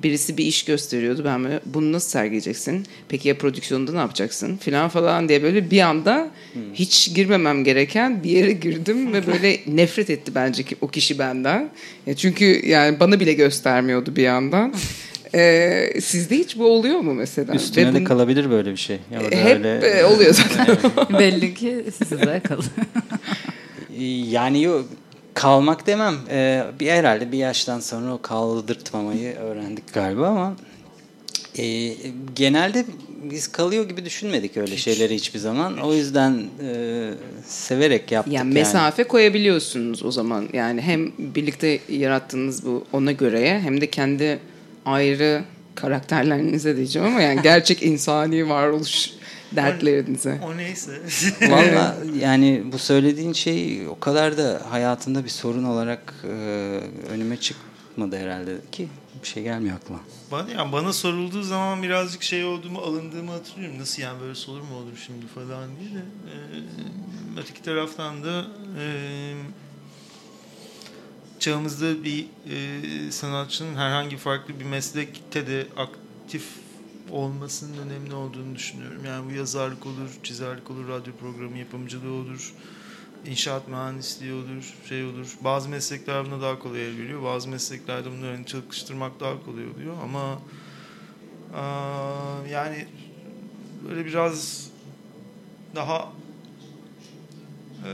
[0.02, 1.22] birisi bir iş gösteriyordu.
[1.24, 2.86] Ben böyle bunu nasıl sergileyeceksin?
[3.08, 4.56] Peki ya prodüksiyonda ne yapacaksın?
[4.56, 6.62] Filan falan diye böyle bir anda hmm.
[6.74, 11.70] hiç girmemem gereken bir yere girdim ve böyle nefret etti bence ki o kişi benden.
[12.06, 14.74] Ya çünkü yani bana bile göstermiyordu bir yandan.
[15.34, 17.54] Ee, sizde hiç bu oluyor mu mesela?
[17.54, 18.98] Üstüne Ve de kalabilir böyle bir şey.
[19.12, 19.78] Ya hep öyle...
[19.78, 20.78] E, oluyor zaten.
[21.18, 22.66] Belli ki size kalır.
[24.30, 24.86] yani yok
[25.34, 26.14] kalmak demem.
[26.30, 30.56] Ee, bir herhalde bir yaştan sonra o kaldırtmamayı öğrendik galiba ama
[31.58, 31.94] e,
[32.34, 32.84] genelde
[33.22, 34.80] biz kalıyor gibi düşünmedik öyle Hiç.
[34.80, 35.78] şeyleri hiçbir zaman.
[35.78, 37.10] O yüzden e,
[37.46, 38.34] severek yaptık.
[38.34, 39.08] Yani mesafe yani.
[39.08, 40.48] koyabiliyorsunuz o zaman.
[40.52, 44.38] Yani hem birlikte yarattığınız bu ona göre hem de kendi
[44.86, 49.10] ayrı karakterlerinize diyeceğim ama yani gerçek insani varoluş
[49.56, 50.40] dertlerinize.
[50.42, 51.00] O, o neyse.
[51.42, 56.28] Valla yani bu söylediğin şey o kadar da hayatında bir sorun olarak e,
[57.10, 58.88] önüme çıkmadı herhalde ki
[59.22, 60.00] bir şey gelmiyor aklıma.
[60.30, 63.78] Bana, yani bana sorulduğu zaman birazcık şey olduğumu, alındığımı hatırlıyorum.
[63.78, 65.98] Nasıl yani böyle soru mu olur şimdi falan diye de.
[65.98, 66.34] E,
[67.40, 68.46] öteki taraftan da
[68.80, 68.84] e,
[71.38, 76.44] çağımızda bir e, sanatçının herhangi farklı bir meslekte de aktif
[77.12, 79.04] olmasının önemli olduğunu düşünüyorum.
[79.04, 82.52] Yani bu yazarlık olur, çizerlik olur, radyo programı yapımcılığı olur,
[83.26, 85.26] inşaat mühendisliği olur, şey olur.
[85.40, 87.22] Bazı meslekler buna daha kolay el veriyor.
[87.22, 90.42] Bazı mesleklerde bunları hani çalıştırmak daha kolay oluyor ama
[91.54, 92.86] aa, yani
[93.88, 94.70] böyle biraz
[95.74, 96.12] daha
[97.84, 97.90] e,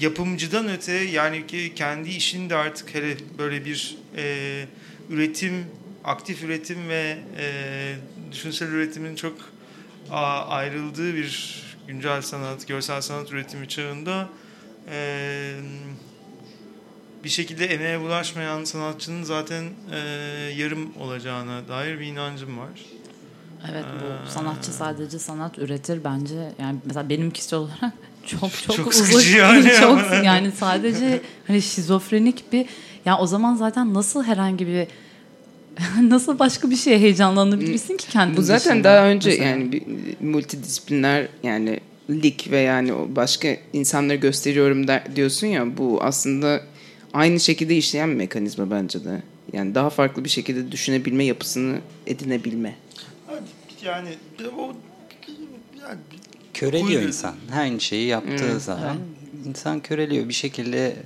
[0.00, 4.64] yapımcıdan öte yani ki kendi işini de artık hele böyle bir e,
[5.10, 5.64] üretim
[6.08, 7.94] aktif üretim ve e,
[8.32, 9.34] düşünsel üretimin çok
[10.10, 14.28] a, ayrıldığı bir güncel sanat, görsel sanat üretimi çağında
[14.90, 15.54] e,
[17.24, 19.98] bir şekilde emeğe bulaşmayan sanatçının zaten e,
[20.56, 22.70] yarım olacağına dair bir inancım var.
[23.70, 26.52] Evet bu ee, sanatçı sadece sanat üretir bence.
[26.58, 27.92] Yani mesela benim kişisel olarak
[28.26, 32.66] çok çok, çok uzak yani çok yani sadece hani şizofrenik bir
[33.04, 34.86] ya o zaman zaten nasıl herhangi bir
[36.02, 39.48] nasıl başka bir şeye heyecanlanabilirsin ki kendin Bu zaten dışında, daha önce mesela.
[39.48, 39.82] yani bir
[40.20, 46.62] multidisipliner yani lig ve yani başka insanları gösteriyorum der, diyorsun ya bu aslında
[47.12, 49.22] aynı şekilde işleyen bir mekanizma bence de.
[49.52, 52.74] Yani daha farklı bir şekilde düşünebilme yapısını edinebilme.
[53.84, 54.08] Yani
[54.58, 54.74] o
[55.80, 55.98] yani,
[56.54, 57.34] köreliyor insan.
[57.56, 58.60] Aynı şeyi yaptığı hmm.
[58.60, 58.96] zaman
[59.48, 60.96] insan köreliyor bir şekilde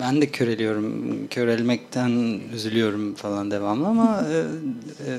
[0.00, 1.28] ben de köreliyorum.
[1.28, 5.18] Körelmekten üzülüyorum falan devamlı ama e, e,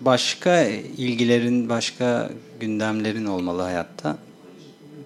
[0.00, 0.64] başka
[0.96, 4.18] ilgilerin, başka gündemlerin olmalı hayatta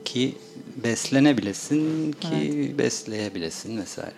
[0.04, 0.34] ki
[0.76, 2.78] beslenebilesin ki evet.
[2.78, 4.14] besleyebilesin vesaire.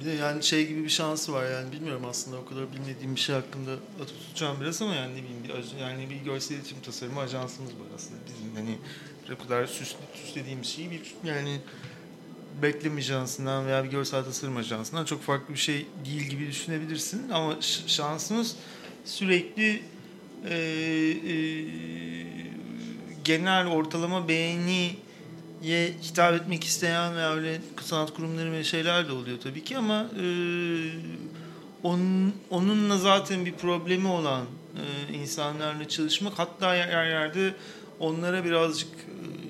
[0.00, 3.20] Bir de yani şey gibi bir şansı var yani bilmiyorum aslında o kadar bilmediğim bir
[3.20, 3.72] şey hakkında
[4.02, 7.86] atıp tutacağım biraz ama yani ne bileyim bir, yani bir görsel iletişim tasarımı ajansımız var
[7.96, 8.78] aslında bizim hani
[9.30, 11.60] bu kadar süs, süslediğimiz şeyi bir yani
[12.62, 17.30] bekleme ajansından veya bir görsel tasarım ajansından çok farklı bir şey değil gibi düşünebilirsin.
[17.30, 18.56] Ama şansımız
[19.04, 19.82] sürekli
[20.48, 21.36] e, e,
[23.24, 24.94] genel ortalama beğeniye
[26.02, 30.26] hitap etmek isteyen veya öyle sanat kurumları ve şeyler de oluyor tabii ki ama e,
[31.82, 34.44] onun, onunla zaten bir problemi olan
[34.76, 37.54] e, insanlarla çalışmak hatta yer yerde
[37.98, 38.88] onlara birazcık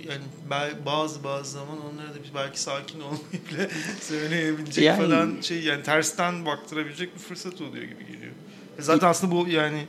[0.08, 0.22] yani
[0.86, 6.46] bazı bazı zaman onlara da belki sakin olmayı bile söyleyebilecek yani, falan şey yani tersten
[6.46, 8.32] baktırabilecek bir fırsat oluyor gibi geliyor.
[8.78, 9.86] Zaten aslında bu yani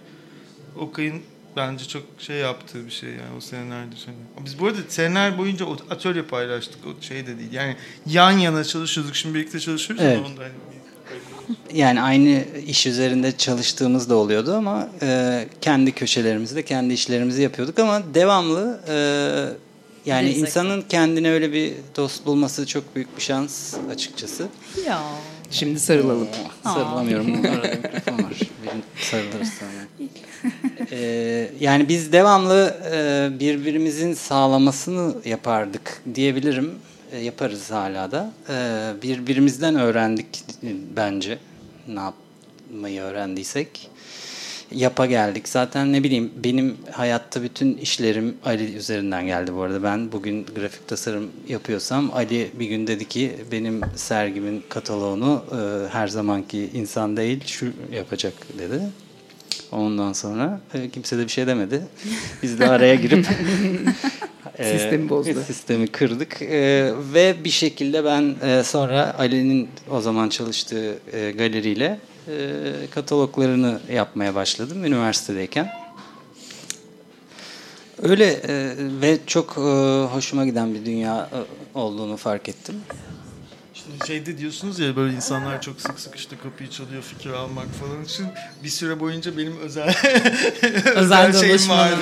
[0.79, 1.21] Okay'ın
[1.55, 4.13] bence çok şey yaptığı bir şey yani o senelerde şey.
[4.45, 7.51] Biz bu arada seneler boyunca atölye paylaştık o şey de değil.
[7.51, 10.17] Yani yan yana çalışıyorduk şimdi birlikte çalışıyoruz evet.
[10.17, 10.53] ama onda hani
[11.75, 18.01] yani aynı iş üzerinde çalıştığımız da oluyordu ama e, kendi köşelerimizde kendi işlerimizi yapıyorduk ama
[18.13, 18.95] devamlı e,
[20.05, 20.41] yani Destek.
[20.41, 24.47] insanın kendine öyle bir dost bulması çok büyük bir şans açıkçası.
[24.85, 25.01] Ya.
[25.51, 26.27] Şimdi sarılalım.
[26.65, 27.45] Oo, sarılamıyorum.
[27.45, 28.33] Arada mikrofon var.
[28.65, 30.09] Benim sarılırız sonra.
[30.91, 36.71] ee, yani biz devamlı e, birbirimizin sağlamasını yapardık diyebilirim.
[37.11, 38.33] E, yaparız hala da.
[38.49, 38.53] E,
[39.01, 40.43] birbirimizden öğrendik
[40.95, 41.37] bence.
[41.87, 43.89] Ne yapmayı öğrendiysek.
[44.71, 45.49] Yapa geldik.
[45.49, 49.83] Zaten ne bileyim benim hayatta bütün işlerim Ali üzerinden geldi bu arada.
[49.83, 56.07] Ben bugün grafik tasarım yapıyorsam Ali bir gün dedi ki benim sergimin kataloğunu e, her
[56.07, 58.81] zamanki insan değil şu yapacak dedi.
[59.71, 61.81] Ondan sonra e, kimse de bir şey demedi.
[62.43, 63.27] Biz de araya girip
[64.63, 65.41] sistemi bozdu.
[65.47, 71.99] Sistemi kırdık e, ve bir şekilde ben e, sonra Ali'nin o zaman çalıştığı e, galeriyle
[72.27, 75.69] e, kataloglarını yapmaya başladım üniversitedeyken.
[78.01, 79.61] Öyle e, ve çok e,
[80.03, 81.39] hoşuma giden bir dünya e,
[81.79, 82.75] olduğunu fark ettim
[84.07, 88.27] şeyde diyorsunuz ya böyle insanlar çok sık sık işte kapıyı çalıyor fikir almak falan için
[88.63, 89.87] bir süre boyunca benim özel
[90.95, 91.95] özel, şeyim vardı.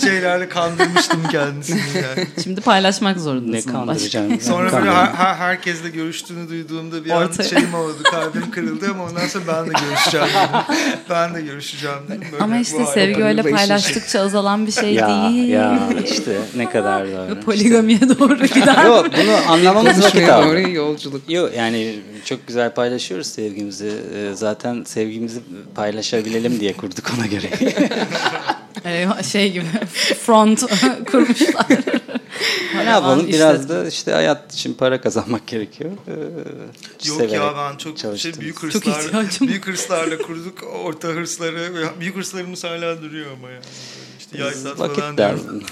[0.00, 2.26] Şeylerle kandırmıştım kendisini yani.
[2.44, 3.68] Şimdi paylaşmak zorundasın.
[3.68, 4.40] Ne kandıracağım.
[4.40, 7.44] Sonra böyle her, her, herkesle görüştüğünü duyduğumda bir Ortaya.
[7.44, 8.02] an şeyim oldu.
[8.10, 10.76] Kalbim kırıldı ama ondan sonra ben de görüşeceğim dedim.
[11.10, 12.28] Ben de görüşeceğim dedim.
[12.32, 15.48] Böyle ama işte sevgi öyle paylaştıkça azalan bir şey ya, değil.
[15.48, 18.84] Ya işte ne kadar da Poligamiye doğru gider.
[18.84, 20.95] Yok bunu anlamamız vakit aldı.
[20.96, 21.30] Yolculuk.
[21.30, 23.92] Yok yani çok güzel paylaşıyoruz sevgimizi.
[24.14, 25.40] Ee, zaten sevgimizi
[25.74, 27.50] paylaşabilelim diye kurduk ona göre.
[29.22, 29.64] şey gibi
[30.20, 30.60] front
[31.10, 31.66] kurmuşlar.
[32.74, 35.90] ne yapalım biraz da işte hayat için para kazanmak gerekiyor.
[36.08, 39.04] Ee, Yok ya ben çok şey büyük hırslar
[39.40, 43.64] büyük hırslarla kurduk orta hırsları büyük hırslarımız hala duruyor ama yani.
[44.26, 45.62] İşte yay saat Vakit falan derdim.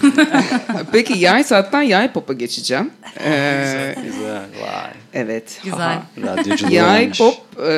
[0.92, 2.90] Peki yay saatten yay pop'a geçeceğim.
[3.24, 4.42] Ee, güzel.
[4.62, 4.90] Vay.
[5.14, 5.60] Evet.
[5.64, 5.98] Güzel.
[6.70, 7.34] Yay pop
[7.66, 7.70] e,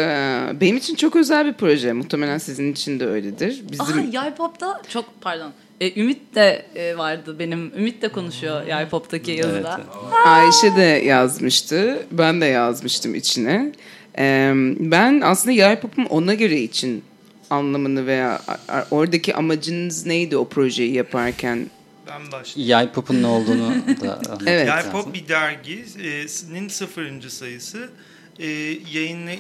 [0.60, 1.92] benim için çok özel bir proje.
[1.92, 3.62] Muhtemelen sizin için de öyledir.
[3.70, 3.98] Bizim...
[3.98, 5.52] Aa, Yay pop'ta çok pardon.
[5.80, 7.72] E, Ümit de e, vardı benim.
[7.78, 9.80] Ümit de konuşuyor Yay pop'taki yazıda.
[9.80, 10.26] Evet.
[10.26, 12.06] Ayşe de yazmıştı.
[12.10, 13.72] Ben de yazmıştım içine.
[14.18, 17.04] E, ben aslında Yay pop'un ona göre için
[17.50, 18.42] anlamını veya
[18.90, 21.70] oradaki amacınız neydi o projeyi yaparken?
[22.09, 22.70] Ben başlayayım.
[22.70, 24.68] Yay Pop'un ne olduğunu da evet.
[24.68, 27.90] Yay Pop bir derginin sıfırıncı sayısı.
[28.38, 28.46] E,
[28.92, 29.30] yayınla,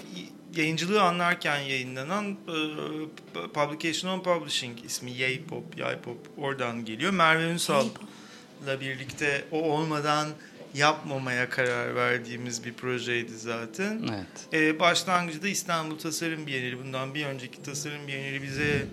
[0.56, 7.12] yayıncılığı anlarken yayınlanan e, Publication on Publishing ismi Yay Pop, Yay Pop oradan geliyor.
[7.12, 10.28] Merve Ünsal'la birlikte o olmadan
[10.76, 14.02] yapmamaya karar verdiğimiz bir projeydi zaten.
[14.10, 14.26] Evet.
[14.52, 16.78] Ee, başlangıcı da İstanbul Tasarım Bienali.
[16.78, 18.86] Bundan bir önceki Tasarım Bienali bize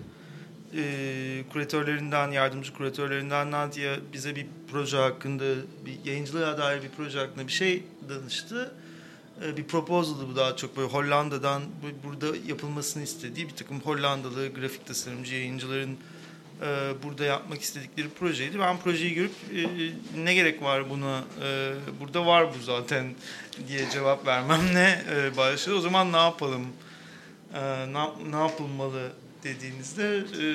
[0.76, 5.44] e, kuratörlerinden, yardımcı kuratörlerinden Nadia bize bir proje hakkında,
[5.86, 8.74] bir yayıncılığa dair bir proje hakkında bir şey danıştı.
[9.44, 11.62] E, bir proposal'dı bu daha çok böyle Hollanda'dan
[12.04, 15.98] burada yapılmasını istediği bir takım Hollandalı grafik tasarımcı yayıncıların
[16.62, 18.58] e, burada yapmak istedikleri projeydi.
[18.58, 19.90] Ben projeyi görüp e,
[20.24, 23.14] ne gerek var buna, e, burada var bu zaten
[23.68, 25.76] diye cevap vermemle e, başladı.
[25.76, 26.66] O zaman ne yapalım,
[27.54, 27.60] e,
[27.92, 29.12] ne, ne yapılmalı
[29.42, 30.46] dediğinizde e,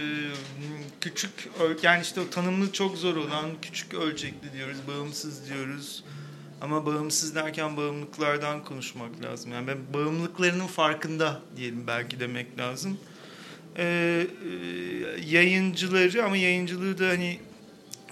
[1.01, 1.49] küçük,
[1.83, 6.03] yani işte o tanımlı çok zor olan küçük ölçekli diyoruz, bağımsız diyoruz.
[6.61, 9.51] Ama bağımsız derken bağımlılıklardan konuşmak lazım.
[9.51, 12.97] Yani ben bağımlılıklarının farkında diyelim belki demek lazım
[13.77, 14.27] e, e,
[15.27, 17.39] yayıncıları ama yayıncılığı da hani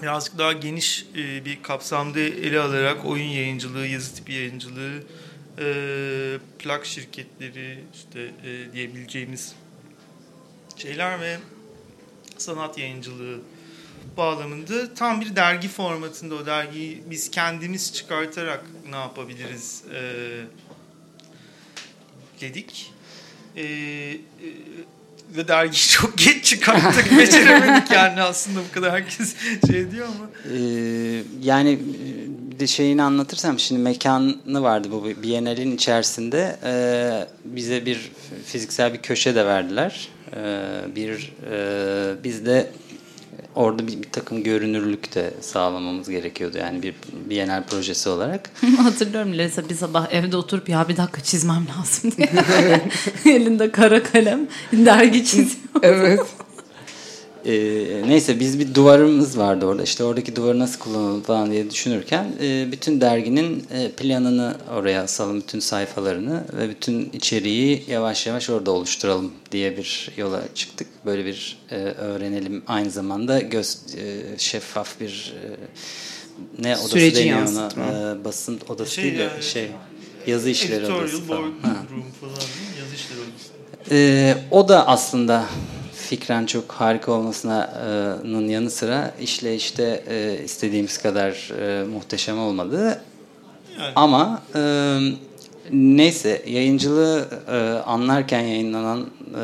[0.01, 5.03] birazcık daha geniş e, bir kapsamda ele alarak oyun yayıncılığı, yazı tipi yayıncılığı,
[5.59, 5.67] e,
[6.59, 9.55] plak şirketleri işte e, diyebileceğimiz
[10.77, 11.37] şeyler ve
[12.37, 13.39] sanat yayıncılığı
[14.17, 20.01] bağlamında tam bir dergi formatında o dergiyi biz kendimiz çıkartarak ne yapabiliriz e,
[22.41, 22.93] dedik.
[23.55, 24.17] E, e,
[25.35, 27.17] ve dergiyi çok geç çıkarttık.
[27.17, 29.35] Beceremedik yani aslında bu kadar herkes
[29.67, 30.29] şey diyor ama.
[30.57, 31.79] Ee, yani
[32.59, 36.55] de şeyini anlatırsam şimdi mekanı vardı bu Biennale'in içerisinde.
[36.63, 38.11] Ee, bize bir
[38.45, 40.09] fiziksel bir köşe de verdiler.
[40.35, 42.69] Ee, bir e, biz de
[43.57, 46.57] orada bir, bir takım görünürlük de sağlamamız gerekiyordu.
[46.57, 46.95] Yani bir
[47.29, 48.49] Bienal projesi olarak.
[48.77, 52.29] Hatırlıyorum Leysa bir sabah evde oturup ya bir dakika çizmem lazım diye.
[53.35, 55.83] Elinde kara kalem dergi çiziyor.
[55.83, 56.19] evet.
[57.47, 59.83] Ee, neyse biz bir duvarımız vardı orada.
[59.83, 65.41] İşte oradaki duvarı nasıl kullanalım falan diye düşünürken e, bütün derginin e, planını oraya asalım,
[65.41, 70.87] bütün sayfalarını ve bütün içeriği yavaş yavaş orada oluşturalım diye bir yola çıktık.
[71.05, 77.37] Böyle bir e, öğrenelim aynı zamanda göz e, şeffaf bir e, ne odası Süreci deniyor
[77.39, 77.83] yansıtma.
[77.83, 79.67] ona e, basın odası Şey değil de yani, şey
[80.27, 81.41] yazı işleri odası falan.
[81.43, 81.75] board Ha.
[81.91, 82.33] room falan?
[82.79, 83.47] Yazı işleri odası.
[83.91, 85.45] Ee, o da aslında
[86.09, 93.01] fikren çok harika olmasının yanı sıra işle işte e, istediğimiz kadar e, muhteşem olmadı.
[93.79, 93.91] Yani.
[93.95, 94.61] Ama e,
[95.71, 99.43] neyse yayıncılığı e, anlarken yayınlanan e,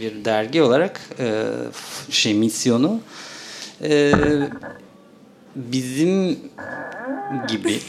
[0.00, 1.44] bir dergi olarak e,
[2.10, 3.00] şey misyonu
[3.82, 4.12] e,
[5.56, 6.38] bizim
[7.48, 7.78] gibi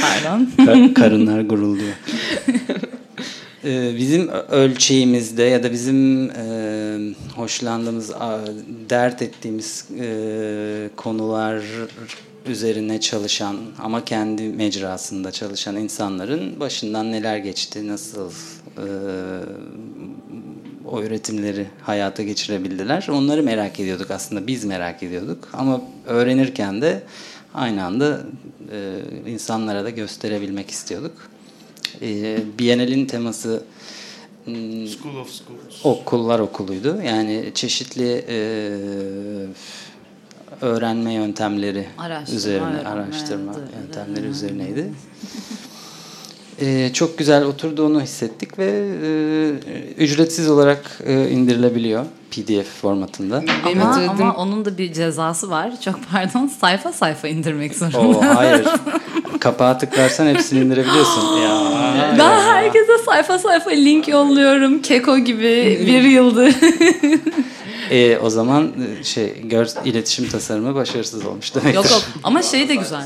[0.00, 0.50] Pardon.
[0.58, 1.94] Ka- karınlar gurulduyor.
[3.64, 8.12] Ee, bizim ölçeğimizde ya da bizim e, hoşlandığımız,
[8.90, 11.62] dert ettiğimiz e, konular
[12.46, 18.30] üzerine çalışan ama kendi mecrasında çalışan insanların başından neler geçti, nasıl
[18.76, 18.86] e,
[20.86, 23.06] o üretimleri hayata geçirebildiler.
[23.10, 24.46] Onları merak ediyorduk aslında.
[24.46, 25.48] Biz merak ediyorduk.
[25.52, 27.02] Ama öğrenirken de
[27.54, 28.20] aynı anda
[29.26, 31.30] insanlara da gösterebilmek istiyorduk.
[32.02, 33.62] E, Biennale'in teması
[34.46, 34.54] m,
[34.86, 35.84] School of Schools.
[35.84, 36.98] okullar okuluydu.
[37.06, 38.38] Yani çeşitli e,
[40.60, 44.92] öğrenme yöntemleri Araştırma, üzerine, öğrenme, araştırma yöntemleri üzerineydi.
[46.60, 49.50] E, çok güzel oturduğunu hissettik ve e,
[50.04, 53.44] ücretsiz olarak e, indirilebiliyor PDF formatında.
[53.66, 55.80] Benim Ama, ama onun da bir cezası var.
[55.80, 58.18] Çok pardon sayfa sayfa indirmek zorunda.
[58.18, 58.68] Oo, hayır.
[59.40, 61.22] Kapağı tıklarsan hepsini indirebiliyorsun.
[61.98, 62.14] Ya.
[62.18, 64.82] Ben herkese sayfa sayfa link yolluyorum.
[64.82, 66.54] Keko gibi bir yıldır.
[67.90, 71.74] E, o zaman e, şey gör, iletişim tasarımı başarısız olmuş demek.
[71.74, 73.02] yok yok ama şey de güzel.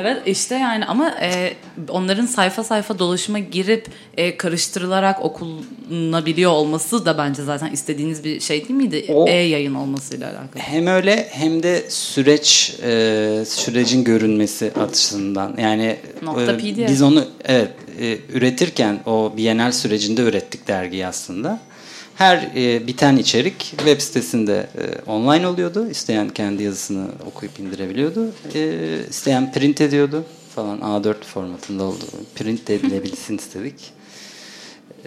[0.00, 1.52] Evet işte yani ama e,
[1.88, 8.68] onların sayfa sayfa dolaşıma girip e, karıştırılarak okunabiliyor olması da bence zaten istediğiniz bir şey
[8.68, 8.96] değil miydi?
[9.26, 10.62] E-yayın olmasıyla alakalı.
[10.62, 17.70] Hem öyle hem de süreç e, sürecin görünmesi açısından yani Nokta e, biz onu evet
[18.00, 21.60] e, üretirken o Bienal sürecinde ürettik dergiyi aslında.
[22.16, 25.90] Her e, biten içerik web sitesinde e, online oluyordu.
[25.90, 28.30] İsteyen kendi yazısını okuyup indirebiliyordu.
[28.54, 30.24] E, isteyen print ediyordu
[30.54, 32.04] falan A4 formatında oldu.
[32.34, 33.74] Print edilebilsin istedik.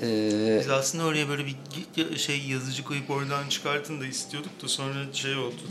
[0.02, 5.14] E, Biz aslında oraya böyle bir şey yazıcı koyup oradan çıkartın da istiyorduk da sonra
[5.14, 5.62] şey oldu.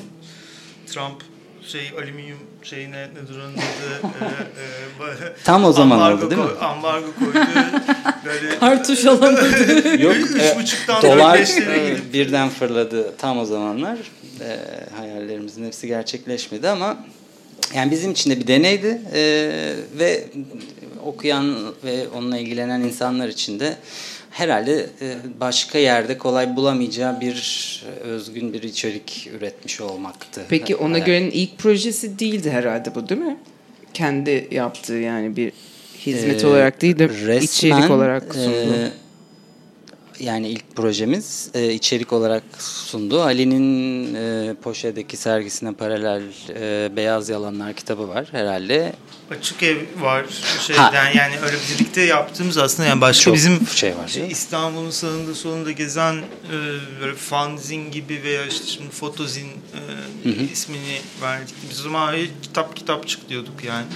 [0.87, 1.23] Trump
[1.69, 3.61] şey alüminyum şeyine nedir onun adı
[4.21, 4.25] e,
[4.63, 6.49] e, ba- Tam o zaman oldu değil mi?
[6.61, 7.39] Ambargo koydu.
[8.25, 9.43] Böyle Kartuş alamadı.
[10.03, 13.99] Yok, Üç e, buçuktan dolar e, gidip- birden fırladı tam o zamanlar.
[14.41, 14.57] E,
[14.99, 16.97] hayallerimizin hepsi gerçekleşmedi ama
[17.75, 19.21] yani bizim için de bir deneydi E,
[19.99, 20.25] ve
[21.05, 23.77] okuyan ve onunla ilgilenen insanlar için de
[24.31, 27.35] herhalde e, başka yerde kolay bulamayacağı bir
[28.03, 30.43] özgün bir içerik üretmiş olmaktı.
[30.49, 33.37] Peki ona göre ilk projesi değildi herhalde bu değil mi?
[33.95, 35.53] Kendi yaptığı yani bir
[36.07, 38.75] hizmet Ee, olarak değil de resmen, içerik olarak sundu.
[38.75, 38.89] e,
[40.21, 43.23] yani ilk projemiz e, içerik olarak sundu.
[43.23, 48.93] Ali'nin e, Poşe'deki sergisine paralel e, Beyaz Yalanlar kitabı var herhalde.
[49.31, 50.25] Açık ev var
[50.67, 54.31] şeyden yani öyle birlikte yaptığımız aslında yani başka Çok bizim şey var şey.
[54.31, 56.57] İstanbul'un sağında solunda gezen e,
[57.01, 59.49] böyle fanzin gibi veya işte şimdi fotozin
[60.25, 61.55] e, ismini verdik.
[61.71, 63.87] Biz o zaman kitap kitap çık diyorduk yani.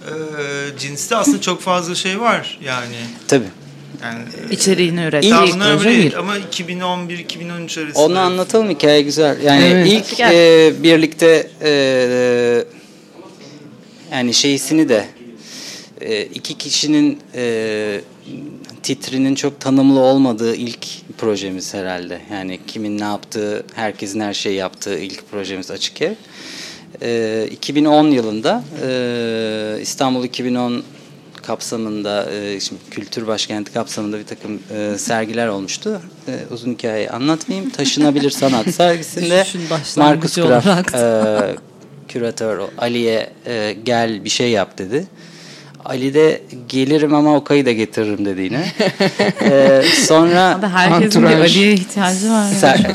[0.00, 2.96] E, cinste aslında çok fazla şey var yani.
[3.28, 3.50] Tabii.
[4.02, 4.18] Yani
[4.50, 5.24] İçeriğini üret.
[5.24, 6.14] İlk böyle bir.
[6.14, 7.98] ama 2011-2013 arasında.
[8.04, 9.42] Onu anlatalım hikaye güzel.
[9.42, 9.92] Yani Evet.
[9.92, 12.64] ilk e, birlikte e,
[14.12, 15.04] yani şeysini de
[16.00, 18.00] e, iki kişinin e,
[18.82, 20.86] titrinin çok tanımlı olmadığı ilk
[21.18, 22.20] projemiz herhalde.
[22.32, 26.14] Yani kimin ne yaptığı, herkesin her şeyi yaptığı ilk projemiz Açık Ev.
[27.02, 30.82] E, 2010 yılında e, İstanbul 2010
[31.42, 36.00] kapsamında e, şimdi kültür başkenti kapsamında bir takım e, sergiler olmuştu.
[36.28, 37.70] E, uzun hikayeyi anlatmayayım.
[37.70, 39.44] Taşınabilir Sanat sergisinde
[39.96, 41.56] Markus Graf e,
[42.08, 45.06] küratör Ali'ye e, gel bir şey yap dedi.
[45.84, 48.64] Ali de gelirim ama Okay'ı da getiririm dedi yine.
[49.42, 51.28] E, sonra Abi herkesin bir.
[51.28, 52.44] Ali'ye ihtiyacı var.
[52.44, 52.52] ya.
[52.60, 52.94] Ser-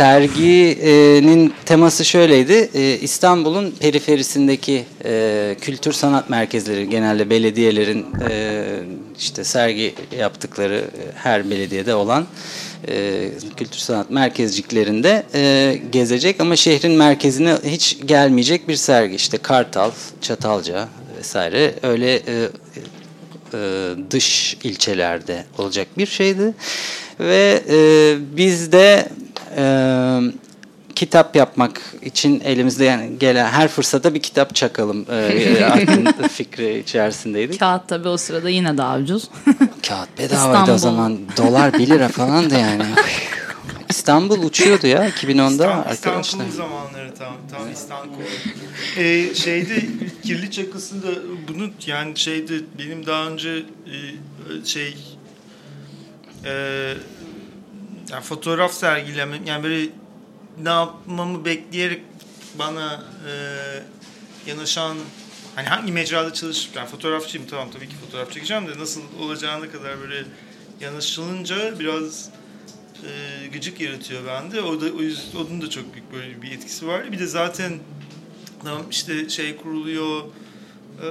[0.00, 2.70] serginin teması şöyleydi.
[2.74, 8.64] E, İstanbul'un periferisindeki e, kültür sanat merkezleri genelde belediyelerin e,
[9.18, 12.26] işte sergi yaptıkları e, her belediyede olan
[13.56, 15.24] kültür sanat merkezciklerinde
[15.92, 19.14] gezecek ama şehrin merkezine hiç gelmeyecek bir sergi.
[19.16, 19.90] İşte Kartal,
[20.20, 20.88] Çatalca
[21.18, 22.22] vesaire öyle
[24.10, 26.54] dış ilçelerde olacak bir şeydi.
[27.20, 29.08] Ve e, biz de
[31.00, 37.60] kitap yapmak için elimizde yani gelen her fırsata bir kitap çakalım e, aklın fikri içerisindeydik.
[37.60, 39.28] Kağıt tabii o sırada yine daha ucuz.
[39.88, 41.18] Kağıt bedavaydı o zaman.
[41.36, 42.82] Dolar 1 lira falandı yani.
[43.88, 46.22] İstanbul uçuyordu ya 2010'da İstanbul, arkadaşlar.
[46.22, 48.14] İstanbul zamanları tam tam İstanbul.
[48.96, 49.82] Ee, şeyde
[50.22, 51.06] kirli çakısında
[51.48, 54.96] bunu yani şeyde benim daha önce e, şey
[56.44, 56.94] e,
[58.10, 59.90] yani fotoğraf sergileme yani böyle
[60.62, 62.02] ne yapmamı bekleyerek
[62.58, 63.32] bana e,
[64.46, 64.96] yanaşan
[65.54, 70.00] hani hangi mecrada çalışıp yani fotoğrafçıyım tamam tabii ki fotoğraf çekeceğim de nasıl olacağına kadar
[70.00, 70.24] böyle
[70.80, 72.30] yanaşılınca biraz
[73.04, 74.62] e, gıcık yaratıyor bende.
[74.62, 77.12] O da o yüzden onun da çok büyük böyle bir etkisi var.
[77.12, 77.78] Bir de zaten
[78.90, 80.22] işte şey kuruluyor
[81.02, 81.10] e,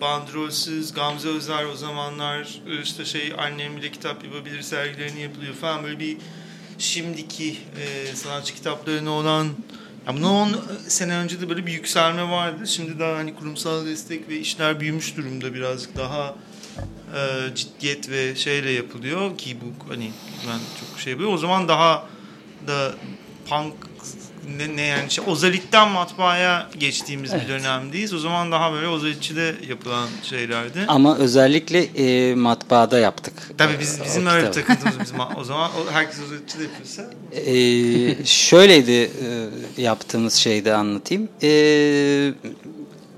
[0.00, 5.98] bandrolsüz Gamze Özer o zamanlar işte şey annem bile kitap yapabilir sergilerini yapılıyor falan böyle
[5.98, 6.16] bir
[6.78, 9.48] şimdiki e, sanatçı kitaplarına olan
[10.06, 10.56] ya bundan 10
[10.88, 12.66] sene önce de böyle bir yükselme vardı.
[12.66, 16.34] Şimdi daha hani kurumsal destek ve işler büyümüş durumda birazcık daha
[17.16, 20.10] e, ciddiyet ve şeyle yapılıyor ki bu hani
[20.48, 21.34] ben çok şey yapıyorum.
[21.34, 22.06] O zaman daha
[22.66, 22.94] da
[23.48, 23.74] punk
[24.58, 27.42] ne, ne yani şey, ozalit'ten matbaaya geçtiğimiz Evet.
[27.44, 28.14] bir dönemdeyiz.
[28.14, 30.84] O zaman daha böyle ozalitçide yapılan şeylerdi.
[30.88, 33.34] Ama özellikle e, matbaada yaptık.
[33.58, 37.02] Tabii biz O bizim öyle bir takıntımız bizim o zaman o, herkes ozalitçide yapıyorsa.
[37.32, 41.28] Ee, şöyleydi e, yaptığımız şeyde anlatayım.
[41.42, 42.32] Ee,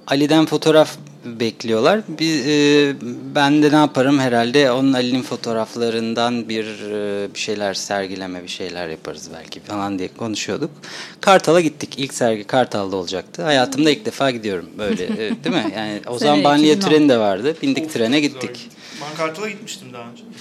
[0.06, 0.96] Ali'den fotoğraf
[1.40, 2.00] bekliyorlar.
[2.08, 2.94] Bir, e,
[3.34, 8.88] ben de ne yaparım herhalde onun Ali'nin fotoğraflarından bir, e, bir şeyler sergileme bir şeyler
[8.88, 10.70] yaparız belki falan diye konuşuyorduk.
[11.20, 11.94] Kartal'a gittik.
[11.98, 13.42] İlk sergi Kartal'da olacaktı.
[13.42, 15.72] Hayatımda ilk defa gidiyorum böyle e, değil mi?
[15.76, 16.90] Yani o zaman Sene banliyö 2010.
[16.90, 17.54] treni de vardı.
[17.62, 18.68] Bindik Of, trene gittik.
[19.00, 20.22] Ben Kartal'a gitmiştim daha önce.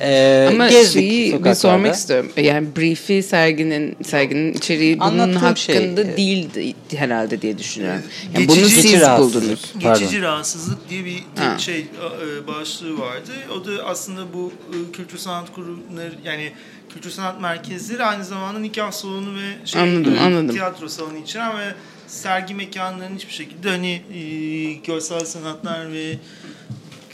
[0.00, 2.32] Ee, Ama gezdik şeyi bir sormak istiyorum.
[2.36, 8.02] Yani brief'i serginin serginin içeriği bunun Anlattığım hakkında şey, değildi herhalde diye düşünüyorum.
[8.34, 9.42] Yani Geçici- bunu siz Geçici rahatsızlık.
[9.42, 9.72] buldunuz.
[9.82, 10.00] Pardon.
[10.00, 11.58] Geçici rahatsızlık diye bir Ha.
[11.58, 13.30] şey e, başlığı vardı.
[13.56, 16.52] O da aslında bu e, kültür sanat kurumları yani
[16.94, 20.48] kültür sanat merkezleri aynı zamanda nikah salonu ve şey, Anladım, e, anladım.
[20.54, 21.74] tiyatro salonu içeren ve
[22.06, 26.16] sergi mekanlarının hiçbir şekilde hani e, görsel sanatlar ve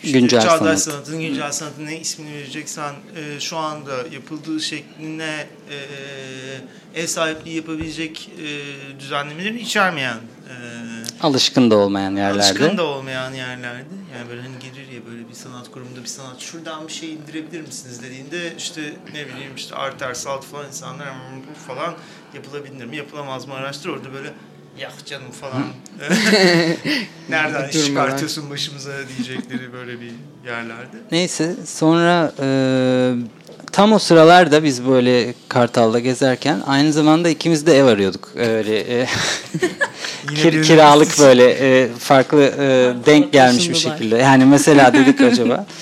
[0.02, 0.80] işte Güncel çağdaş sanat.
[0.80, 5.46] sanatın güncel sanatın ne ismini vereceksen e, şu anda yapıldığı şekline
[6.94, 10.54] e, ev sahipliği yapabilecek e, düzenlemeleri içermeyen e,
[11.22, 12.42] Alışkın da olmayan yerlerde.
[12.48, 13.84] Alışkın da olmayan yerlerde.
[14.18, 17.60] Yani böyle hani gelir ya böyle bir sanat kurumunda bir sanat şuradan bir şey indirebilir
[17.60, 18.80] misiniz dediğinde işte
[19.14, 21.94] ne bileyim işte arter salt falan insanlar "Hmm, bu falan
[22.34, 24.32] yapılabilir mi yapılamaz mı araştır orada böyle
[24.78, 25.62] yak canım falan
[27.28, 30.10] nereden iş çıkartıyorsun başımıza diyecekleri böyle bir
[30.46, 30.96] yerlerde.
[31.12, 32.48] Neyse sonra e,
[33.72, 38.32] tam o sıralarda biz böyle Kartal'da gezerken aynı zamanda ikimiz de ev arıyorduk.
[38.36, 39.06] Öyle e,
[40.26, 44.16] kir- kiralık böyle e, farklı e, denk gelmiş bir şekilde.
[44.16, 45.66] Yani mesela dedik acaba.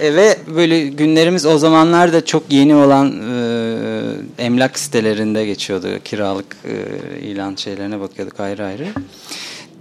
[0.00, 5.88] E, ve böyle günlerimiz o zamanlarda çok yeni olan e, emlak sitelerinde geçiyordu.
[6.04, 8.86] Kiralık e, ilan şeylerine bakıyorduk ayrı ayrı.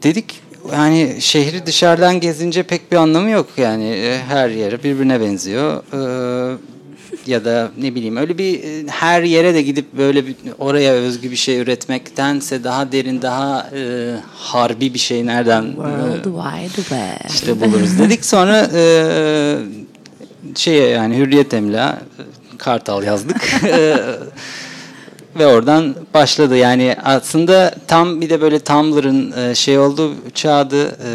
[0.03, 0.41] Dedik
[0.73, 5.83] yani şehri dışarıdan gezince pek bir anlamı yok yani E, her yere birbirine benziyor.
[5.93, 6.57] E,
[7.27, 11.31] ya da ne bileyim öyle bir e, her yere de gidip böyle bir oraya özgü
[11.31, 17.29] bir şey üretmektense daha derin daha e, harbi bir şey nereden e, World Wide Web.
[17.29, 18.25] işte buluruz dedik.
[18.25, 19.55] Sonra e,
[20.55, 21.99] şeye yani Hürriyet Emla
[22.57, 23.51] Kartal yazdık.
[25.35, 26.57] Ve oradan başladı.
[26.57, 31.11] Yani aslında tam bir de böyle Tumblr'ın e, şey olduğu çağdı, e,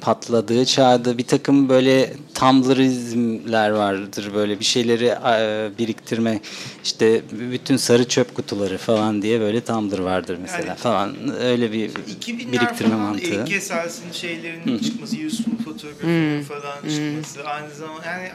[0.00, 1.18] patladığı çağdı.
[1.18, 6.40] Bir takım böyle Tumblrizmler vardır böyle bir şeyleri e, biriktirme.
[6.84, 11.16] İşte bütün sarı çöp kutuları falan diye böyle Tumblr vardır mesela Yani- falan.
[11.40, 13.40] Öyle bir 2000'ler biriktirme falan mantığı.
[13.40, 17.48] Ege Selsin şeylerinin çıkması, useful fotoğrafı falan çıkması.
[17.48, 18.28] Aynı zamanda yani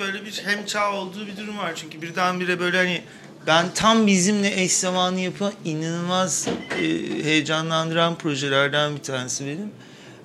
[0.00, 1.72] böyle bir hem çağ olduğu bir durum var.
[1.76, 3.00] Çünkü birdenbire böyle hani
[3.46, 6.84] ben tam bizimle eş zamanlı yapan inanılmaz e,
[7.24, 9.70] heyecanlandıran projelerden bir tanesi benim.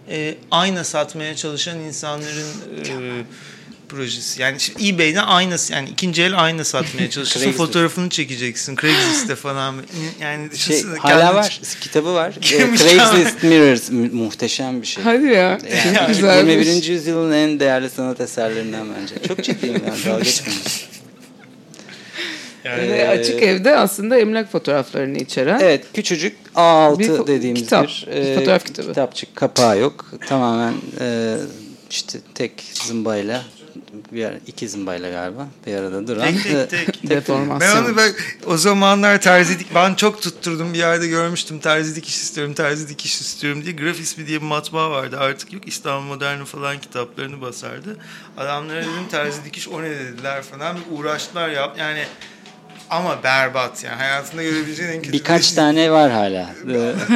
[0.10, 2.48] E, ayna satmaya çalışan insanların
[2.88, 3.24] e,
[3.90, 4.42] projesi.
[4.42, 7.52] Yani şimdi eBay'de aynası yani ikinci el ayna satmaya çalışıyorsun.
[7.52, 8.76] fotoğrafını çekeceksin.
[8.76, 9.76] Craigslist'te falan.
[10.22, 11.60] Yani şey, hala var.
[11.82, 12.34] Kitabı var.
[12.42, 15.04] Craigslist Mirrors muhteşem bir şey.
[15.04, 15.32] Hadi ya.
[15.32, 16.48] Yani, Çok güzel.
[16.48, 16.84] 21.
[16.84, 19.28] yüzyılın en değerli sanat eserlerinden bence.
[19.28, 20.06] Çok ciddiyim yani.
[20.06, 20.62] Dalga geçmeyin.
[22.66, 25.60] Yani, ee, açık evde aslında emlak fotoğraflarını içeren.
[25.60, 28.88] Evet küçücük A6 bir dediğimiz kitap, bir e, fotoğraf kitabı.
[28.88, 30.06] Kitapçık kapağı yok.
[30.28, 31.36] Tamamen e,
[31.90, 33.44] işte tek zımbayla
[34.12, 36.28] bir yer, iki zımbayla galiba bir arada duran.
[36.28, 37.10] Tek tek tek.
[37.10, 37.86] Deformasyon.
[37.86, 38.14] Ben onu ben,
[38.46, 43.22] o zamanlar terzi dik, ben çok tutturdum bir yerde görmüştüm terzi dikiş istiyorum terzi dikiş
[43.22, 43.76] istiyorum diye.
[43.76, 47.98] Grafismi diye bir matbaa vardı artık yok İstanbul Moderni falan kitaplarını basardı.
[48.38, 52.04] Adamlara dedim terzi dikiş o ne dediler falan bir uğraştılar yap yani
[52.90, 55.14] ama berbat yani hayatında görebileceğin en kötü.
[55.14, 56.50] Birkaç tane var hala.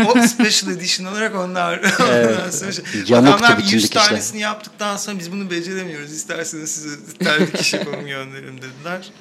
[0.07, 1.82] o special edition olarak onlar.
[2.11, 2.82] Evet.
[3.11, 4.05] Adamlar bütün 100 dikişler.
[4.07, 6.11] tanesini yaptıktan sonra biz bunu beceremiyoruz.
[6.13, 9.11] İsterseniz size tel dikiş yapalım gönderelim dediler.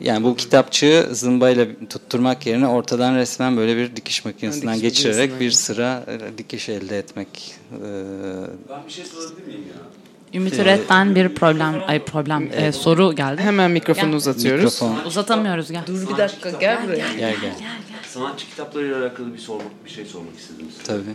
[0.00, 5.50] Yani bu kitapçığı zımbayla tutturmak yerine ortadan resmen böyle bir dikiş makinesinden dikiş geçirerek bir
[5.50, 7.54] sıra e, dikiş elde etmek.
[7.72, 7.76] Ee,
[8.70, 9.82] Ben bir şey sorabilir miyim ya?
[10.34, 13.42] Ümit Üret'ten bir problem, ay problem e, soru geldi.
[13.42, 14.16] Hemen mikrofonu Gel.
[14.16, 14.64] uzatıyoruz.
[14.82, 15.06] mikrofon.
[15.06, 15.82] Uzatamıyoruz gel.
[15.86, 17.12] Dur bir dakika gel buraya.
[17.18, 17.54] Gel gel.
[18.08, 20.84] Sanatçı kitaplarıyla alakalı bir sormak, bir şey sormak istedim size.
[20.84, 21.14] Tabii.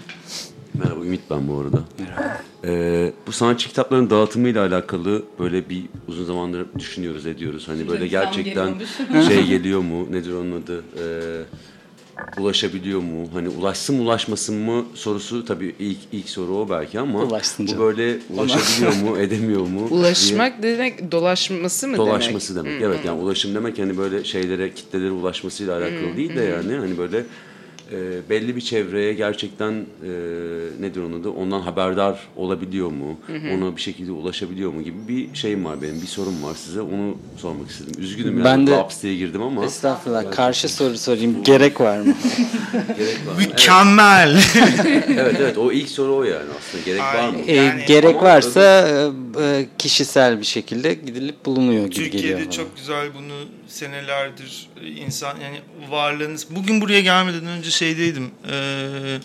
[0.73, 1.79] Merhaba Ümit ben bu arada.
[1.99, 2.41] Merhaba.
[2.65, 7.67] Ee, bu sanatçı kitapların dağıtımıyla alakalı böyle bir uzun zamandır düşünüyoruz ediyoruz.
[7.67, 8.73] Hani böyle gerçekten
[9.27, 10.07] şey geliyor mu?
[10.11, 10.83] Nedir onun adı?
[10.99, 11.43] Ee,
[12.37, 13.27] ulaşabiliyor mu?
[13.33, 17.83] Hani ulaşsın ulaşmasın mı sorusu tabii ilk ilk soru o belki ama Ulaşsın bu canım.
[17.83, 19.87] böyle ulaşabiliyor mu, edemiyor mu?
[19.91, 22.71] Ulaşmak demek dolaşması mı dolaşması demek.
[22.71, 22.83] demek?
[22.83, 27.23] Evet yani ulaşım demek hani böyle şeylere, kitlelere ulaşmasıyla alakalı değil de yani hani böyle
[27.91, 30.09] e, belli bir çevreye gerçekten e,
[30.79, 33.19] nedir onu da ondan haberdar olabiliyor mu?
[33.53, 36.01] Ona bir şekilde ulaşabiliyor mu gibi bir şeyim var benim.
[36.01, 36.81] Bir sorum var size.
[36.81, 37.93] Onu sormak istedim.
[38.03, 38.67] Üzgünüm Ben yani.
[38.67, 40.31] de- Laps diye girdim ama Estağfurullah.
[40.31, 41.43] Karşı soru sorayım.
[41.43, 42.05] Gerek var mı?
[42.97, 43.33] gerek var.
[43.33, 43.37] mı?
[43.37, 44.37] Mükemmel.
[45.19, 46.83] Evet evet o ilk soru o yani aslında.
[46.85, 47.35] Gerek var mı?
[47.47, 47.53] Ay.
[47.53, 52.51] E, Yani gerek ama varsa e, e, kişisel bir şekilde gidilip bulunuyor gibi geliyor Türkiye'de
[52.51, 53.33] çok güzel bunu
[53.67, 56.47] senelerdir insan yani varlığınız.
[56.55, 58.31] Bugün buraya gelmeden önce şeydeydim.
[58.51, 59.17] Ee,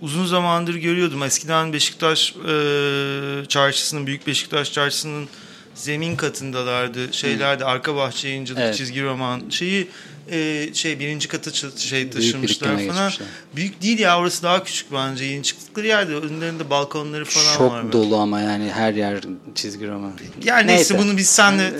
[0.00, 1.22] uzun zamandır görüyordum.
[1.22, 5.28] Eskiden Beşiktaş e, çarşısının, Büyük Beşiktaş çarşısının
[5.74, 7.12] zemin katındalardı.
[7.12, 8.74] Şeylerde arka bahçe yayıncılık Evet.
[8.76, 9.88] çizgi roman şeyi
[10.30, 13.08] e, şey birinci katı şey Büyük taşımışlar biriklime falan.
[13.08, 13.28] geçmişler.
[13.56, 15.24] Büyük değil ya orası daha küçük bence.
[15.24, 17.82] Yeni çıktıkları yerde önlerinde balkonları falan Çok var.
[17.82, 17.92] böyle.
[17.92, 19.20] dolu ama yani her yer
[19.54, 20.12] çizgi roman.
[20.44, 21.72] Yani neyse, bunu biz senle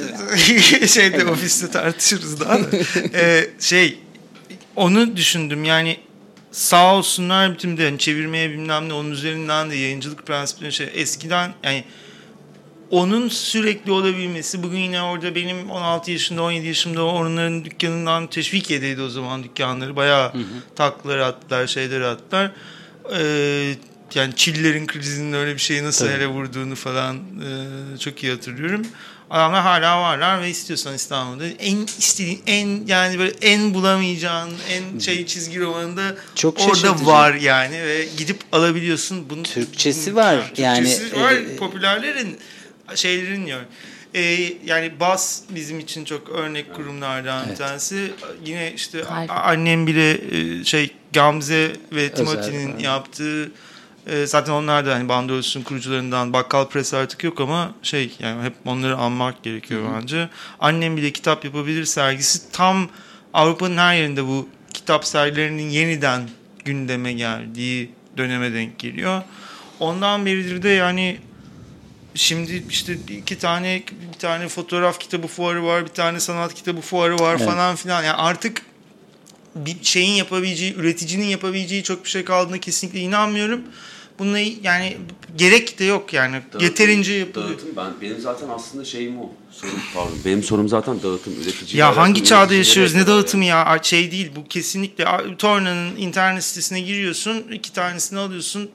[0.86, 2.66] şeyde ofiste tartışırız daha da.
[3.14, 3.98] Ee, şey
[4.76, 5.96] onu düşündüm yani
[6.52, 11.52] sağ olsunlar bütün de hani çevirmeye bilmem ne onun üzerinden de yayıncılık prensipleri şey eskiden
[11.64, 11.84] yani
[12.90, 19.02] onun sürekli olabilmesi bugün yine orada benim 16 yaşında 17 yaşımda onların dükkanından teşvik edeydi
[19.02, 20.32] o zaman dükkanları bayağı
[20.76, 22.52] taklar attılar şeyler attılar
[23.18, 23.74] ee,
[24.14, 26.16] yani Çillerin krizinin öyle bir şeyi nasıl Tabii.
[26.16, 28.86] hele vurduğunu falan e, çok iyi hatırlıyorum.
[29.30, 35.26] Adamlar hala varlar ve istiyorsan İstanbul'da en istediğin en yani böyle en bulamayacağın en şey
[35.26, 39.30] çizgi romanında Çok orada var yani ve gidip alabiliyorsun.
[39.30, 40.52] Bunu, Türkçesi var.
[40.56, 41.32] Yani, Türkçesi var.
[41.32, 42.38] e, popülerlerin
[42.96, 43.60] şeylerin diyor.
[44.14, 47.58] Ee, yani BAS bizim için çok örnek kurumlardan bir Evet.
[47.58, 48.10] tanesi.
[48.44, 49.30] Yine işte Kalp.
[49.30, 50.10] a- annem bile
[50.60, 53.52] e, şey Gamze ve Timothy'nin yaptığı
[54.06, 58.52] e, zaten onlar da hani Bandrolüs'ün kurucularından Bakkal Press artık yok ama şey yani hep
[58.64, 60.28] onları anmak gerekiyor bence.
[60.60, 62.88] Annem bile kitap yapabilir sergisi tam
[63.34, 66.28] Avrupa'nın her yerinde bu kitap sergilerinin yeniden
[66.64, 69.22] gündeme geldiği döneme denk geliyor.
[69.80, 71.18] Ondan beridir de yani
[72.14, 73.82] şimdi işte iki tane
[74.14, 77.46] bir tane fotoğraf kitabı fuarı var, bir tane sanat kitabı fuarı var Evet.
[77.46, 78.02] falan filan.
[78.02, 78.62] Yani artık
[79.54, 83.62] bir şeyin yapabileceği, üreticinin yapabileceği çok bir şey kaldığına kesinlikle inanmıyorum.
[84.20, 84.96] Bununla yani
[85.36, 86.36] gerek de yok yani.
[86.36, 87.50] Dağıtım- Yeterince yapılıyor.
[87.50, 89.30] Dağıtım ben benim zaten aslında şeyim o.
[89.52, 90.18] Sorum, pardon.
[90.24, 91.76] Benim sorum zaten dağıtım üretici.
[91.80, 92.94] Ya hangi çağda yaşıyoruz?
[92.94, 93.78] Ne dağıtımı ya?
[93.82, 95.04] Şey değil bu kesinlikle.
[95.38, 97.44] Torna'nın internet sitesine giriyorsun.
[97.52, 98.70] iki tanesini alıyorsun.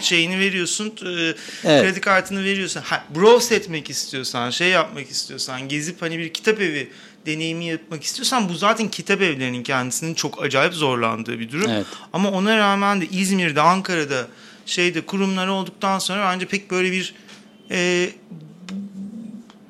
[0.00, 0.86] Şeyini veriyorsun.
[1.06, 1.82] e, Evet.
[1.82, 2.80] Kredi kartını veriyorsun.
[2.84, 6.88] Ha, browse etmek istiyorsan, şey yapmak istiyorsan, gezip hani bir kitap evi
[7.26, 11.70] deneyimi yapmak istiyorsan bu zaten kitap evlerinin kendisinin çok acayip zorlandığı bir durum.
[11.70, 11.86] Evet.
[12.12, 14.26] Ama ona rağmen de İzmir'de, Ankara'da
[14.66, 17.14] şeyde kurumlar olduktan sonra bence pek böyle bir
[17.70, 18.10] e,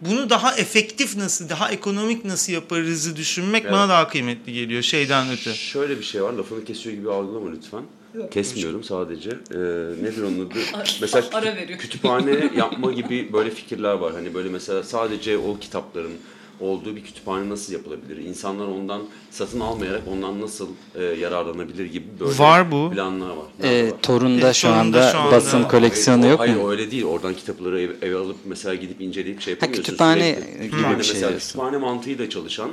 [0.01, 3.72] bunu daha efektif nasıl, daha ekonomik nasıl yaparızı düşünmek Evet.
[3.72, 5.55] bana daha kıymetli geliyor şeyden öte.
[5.55, 7.82] Şöyle bir şey var lafını kesiyor gibi algılama lütfen.
[8.30, 9.30] Kesmiyorum sadece.
[9.30, 9.57] Ee,
[10.03, 10.59] nedir onun adı?
[11.01, 14.12] mesela ara kütüphane yapma gibi böyle fikirler var.
[14.12, 16.12] Hani böyle mesela sadece o kitapların
[16.61, 18.17] olduğu bir kütüphane nasıl yapılabilir?
[18.17, 22.91] İnsanlar ondan satın almayarak ondan nasıl e, yararlanabilir gibi böyle var bu.
[22.91, 23.47] planlar var.
[23.63, 26.69] E, Torun'da, e, şu, anda şu anda basın koleksiyonu hayır, yok hayır, mu?
[26.69, 27.05] Hayır öyle değil.
[27.05, 29.83] Oradan kitapları ev, eve alıp mesela gidip inceleyip şey yapamıyorsun.
[29.83, 32.71] Ha, kütüphane Sürekli, kütüphane mesela kütüphane mantığıyla çalışan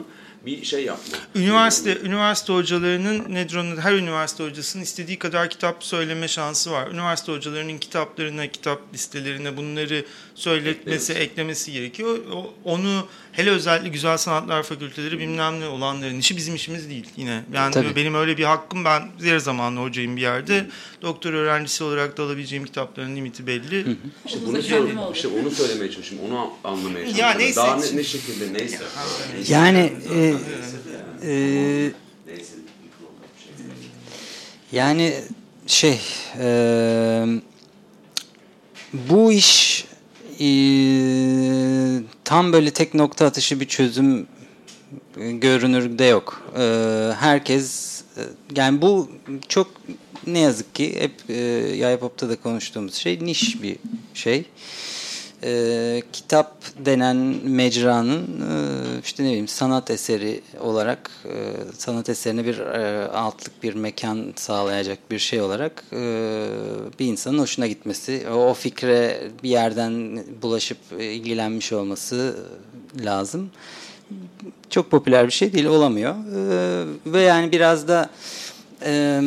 [0.48, 1.18] bir şey yapma.
[1.36, 2.00] Üniversite yani.
[2.08, 6.88] üniversite hocalarının nedir onun her üniversite hocasının istediği kadar kitap söyleme şansı var.
[6.88, 11.22] Üniversite hocalarının kitaplarına, kitap listelerine bunları söyletmesi, evet.
[11.22, 12.18] eklemesi gerekiyor.
[12.34, 17.43] O, onu hele özellikle güzel sanatlar fakülteleri bilmem ne olanların işi bizim işimiz değil yine.
[17.54, 17.95] Yani Tabii.
[17.95, 20.66] benim öyle bir hakkım ben her zamanlı hocayım bir yerde.
[21.02, 23.86] Doktor öğrencisi olarak da alabileceğim kitapların limiti belli.
[23.86, 23.95] Hı hı.
[24.26, 26.30] İşte bunu, söyle, işte onu söylemeye çalışıyorum.
[26.32, 27.20] Onu anlamaya çalışıyorum.
[27.20, 27.56] Ya neyse.
[27.56, 28.80] Daha ne, ne şekilde neyse.
[29.36, 29.54] neyse.
[29.54, 30.34] Yani e,
[31.24, 31.92] e,
[34.72, 35.14] yani
[35.68, 36.00] şey
[36.40, 37.26] e,
[38.94, 39.86] bu iş
[40.40, 40.48] e,
[42.24, 44.28] tam böyle tek nokta atışı bir çözüm
[45.16, 46.52] görünürde yok.
[46.58, 46.64] E,
[47.20, 47.98] herkes
[48.56, 49.10] yani bu
[49.48, 49.72] çok
[50.28, 51.34] ne yazık ki hep e,
[51.76, 53.76] Yay Pop'ta da konuştuğumuz şey niş bir
[54.14, 54.46] şey e,
[56.14, 63.08] kitap denen mecranın e, işte ne bileyim sanat eseri olarak e, sanat eserine bir e,
[63.08, 65.98] altlık bir mekan sağlayacak bir şey olarak e,
[67.00, 72.36] bir insanın hoşuna gitmesi o fikre bir yerden bulaşıp ilgilenmiş olması
[73.06, 73.50] lazım.
[74.70, 78.10] Çok popüler bir şey değil olamıyor e, ve yani biraz da
[78.86, 79.22] e,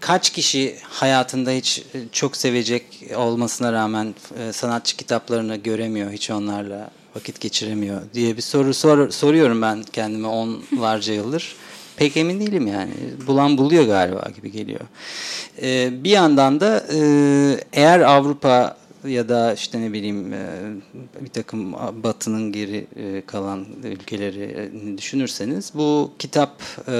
[0.00, 2.84] kaç kişi hayatında hiç e, çok sevecek
[3.16, 9.62] olmasına rağmen e, sanatçı kitaplarını göremiyor, hiç onlarla vakit geçiremiyor diye bir soru sor, soruyorum
[9.62, 11.56] ben kendime onlarca yıldır.
[11.96, 12.92] Pek emin değilim yani.
[13.26, 14.80] Bulan buluyor galiba gibi geliyor.
[15.62, 17.00] Ee, bir yandan da e,
[17.72, 18.76] eğer Avrupa
[19.08, 20.46] ya da işte ne bileyim e,
[21.20, 26.92] bir takım batının geri e, kalan ülkeleri düşünürseniz bu kitap e,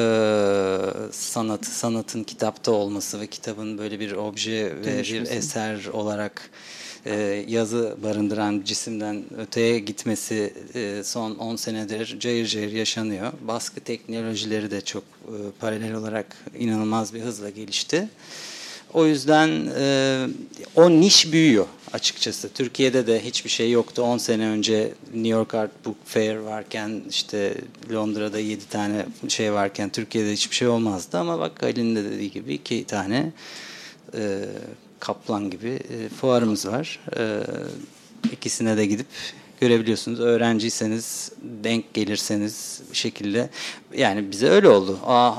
[1.13, 6.51] sanatı sanatın kitapta olması ve kitabın böyle bir obje ve bir eser olarak
[7.49, 10.55] yazı barındıran cisimden öteye gitmesi
[11.05, 13.33] son 10 senedir cayır cayır yaşanıyor.
[13.41, 15.05] Baskı teknolojileri de çok
[15.61, 18.09] paralel olarak inanılmaz bir hızla gelişti.
[18.95, 20.27] O yüzden e,
[20.77, 22.49] o niş büyüyor açıkçası.
[22.49, 24.03] Türkiye'de de hiçbir şey yoktu.
[24.03, 27.55] 10 sene önce New York Art Book Fair varken işte
[27.93, 31.19] Londra'da 7 tane şey varken Türkiye'de hiçbir şey olmazdı.
[31.19, 33.33] Ama bak Ali'nin de dediği gibi iki tane
[34.15, 34.45] e,
[35.01, 37.01] kaplan gibi e, fuarımız var.
[37.19, 37.41] E,
[38.33, 39.07] ikisine de gidip
[39.61, 40.21] görebiliyorsunuz.
[40.21, 43.51] Öğrenciyseniz, denk gelirseniz bir şekilde
[43.97, 44.99] yani bize öyle oldu.
[45.05, 45.35] Aa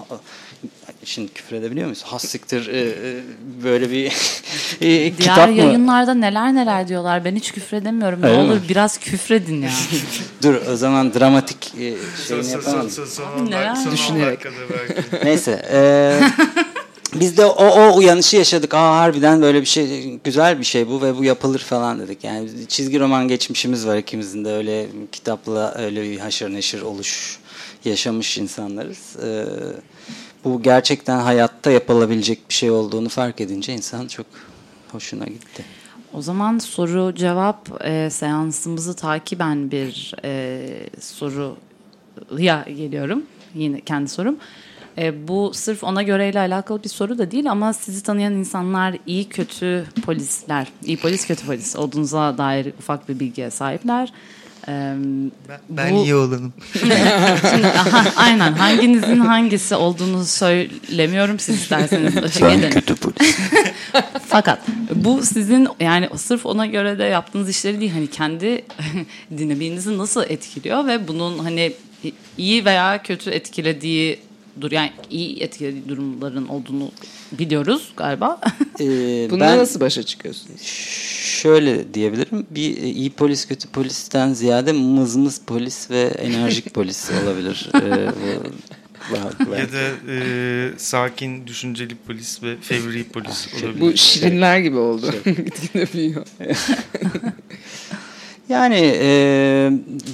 [1.08, 2.04] Şimdi küfür edebiliyor muyuz?
[2.04, 3.24] Hassiktir e, e,
[3.64, 4.06] böyle bir
[4.82, 5.56] e, kitap mı?
[5.56, 7.26] Diğer yayınlarda neler neler diyorlar.
[7.26, 8.22] Ben hiç küfür edemiyorum.
[8.22, 9.70] Ne olur biraz küfredin ya.
[10.44, 11.94] Dur o zaman dramatik e,
[12.28, 12.92] şeyini yapalım.
[13.92, 14.40] Düşünerek.
[15.24, 15.66] Neyse.
[15.72, 15.80] E,
[17.14, 18.74] biz de o, o uyanışı yaşadık.
[18.74, 22.24] Aa harbiden böyle bir şey güzel bir şey bu ve bu yapılır falan dedik.
[22.24, 27.40] Yani çizgi roman geçmişimiz var ikimizin de öyle kitapla öyle bir haşır neşir oluş
[27.86, 29.16] yaşamış insanlarız.
[29.24, 29.46] Ee,
[30.48, 34.26] bu gerçekten hayatta yapılabilecek bir şey olduğunu fark edince insan çok
[34.92, 35.66] hoşuna gitti.
[36.14, 40.60] O zaman soru cevap e, seansımızı takiben bir e,
[41.00, 43.24] soruya geliyorum.
[43.56, 44.38] Yine kendi sorum.
[44.98, 49.30] E, bu sırf ona göreyle alakalı bir soru da değil ama sizi tanıyan insanlar iyi
[49.30, 54.14] kötü polisler, iyi polis kötü polis olduğunuza dair ufak bir bilgiye sahipler.
[54.68, 56.04] Ben, ben bu...
[56.04, 56.54] iyi olanım.
[57.52, 62.70] Şimdi, aha, aynen hanginizin hangisi olduğunu söylemiyorum siz isterseniz açık ben edin.
[62.70, 63.38] kötü polis.
[64.28, 64.60] Fakat
[64.96, 68.66] bu sizin yani sırf ona göre de yaptığınız işleri değil hani kendi
[69.38, 71.74] dinamiğinizi nasıl etkiliyor ve bunun hani
[72.38, 74.20] iyi veya kötü etkilediği
[74.62, 76.92] dur yani iyi etkili durumların olduğunu
[77.32, 78.42] biliyoruz galiba.
[78.80, 80.62] Ee, Bununla ben, nasıl başa çıkıyorsunuz?
[81.42, 82.46] Şöyle diyebilirim.
[82.52, 87.70] Bir iyi polis kötü polisten ziyade mızmız polis ve enerjik polis olabilir.
[87.76, 88.10] Ee,
[89.58, 93.82] ya da e, sakin, düşünceli polis ve fevri polis olabilir.
[93.82, 95.14] Bu şirinler gibi oldu.
[95.26, 96.26] Gitgide büyüyor.
[98.50, 99.10] yani e,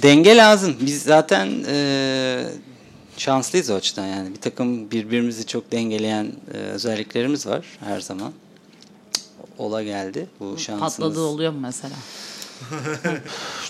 [0.02, 0.76] denge lazım.
[0.80, 2.44] Biz zaten e,
[3.16, 4.30] şanslıyız o açıdan yani.
[4.30, 8.32] Bir takım birbirimizi çok dengeleyen e, özelliklerimiz var her zaman.
[9.58, 10.96] Ola geldi bu şansımız.
[10.96, 11.94] Patladığı oluyor mu mesela?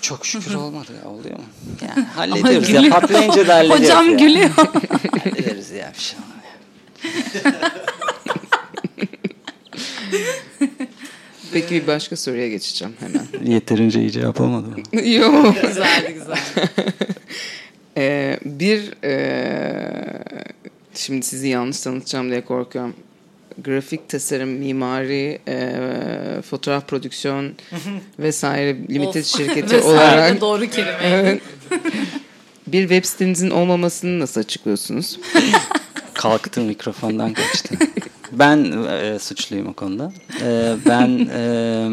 [0.01, 1.45] çok şükür olmadı ya oluyor mu?
[1.89, 4.17] Yani hallediyoruz ya patlayınca da hallediyoruz Hocam ya.
[4.17, 4.51] gülüyor.
[5.25, 6.19] hallederiz ya bir şey.
[11.53, 13.27] Peki bir başka soruya geçeceğim hemen.
[13.53, 14.77] Yeterince iyi cevap olmadı mı?
[15.09, 15.57] Yok.
[15.63, 16.39] güzeldi güzel.
[17.99, 19.15] Ee, bir e,
[20.95, 22.95] şimdi sizi yanlış tanıtacağım diye korkuyorum.
[23.65, 25.73] Grafik tasarım, mimari, e,
[26.51, 27.53] fotoğraf prodüksiyon
[28.19, 29.27] vesaire limited Of.
[29.27, 30.99] şirketi Vesaire olarak doğru kelime.
[31.03, 31.43] Evet.
[32.67, 35.21] bir web sitenizin olmamasını nasıl açıklıyorsunuz?
[36.15, 37.75] Kalktı mikrofondan kaçtı.
[38.33, 40.13] Ben e, suçluyum o konuda.
[40.43, 41.89] E, ben e,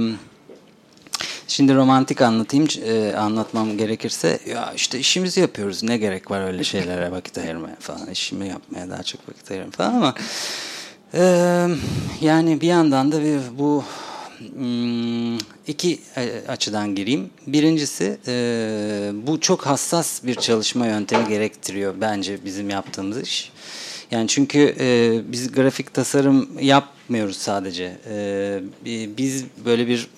[1.51, 7.11] şimdi romantik anlatayım e, anlatmam gerekirse ya işte işimizi yapıyoruz ne gerek var öyle şeylere
[7.17, 10.15] vakit ayırmaya falan işimi yapmaya daha çok vakit ayırıyorum falan ama
[11.13, 11.23] e,
[12.21, 13.83] yani bir yandan da bir, bu
[14.55, 15.37] hmm,
[15.67, 17.29] iki e, açıdan gireyim.
[17.47, 18.17] Birincisi
[19.27, 23.51] bu çok hassas bir çalışma yöntemi gerektiriyor bence bizim yaptığımız iş.
[24.11, 27.97] Yani çünkü e, biz grafik tasarım yapmıyoruz sadece.
[28.09, 28.59] E,
[29.17, 30.09] biz böyle bir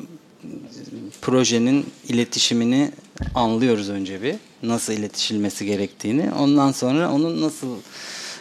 [1.22, 2.92] projenin iletişimini
[3.36, 4.36] anlıyoruz önce bir.
[4.64, 6.32] Nasıl iletişilmesi gerektiğini.
[6.40, 7.78] Ondan sonra onun nasıl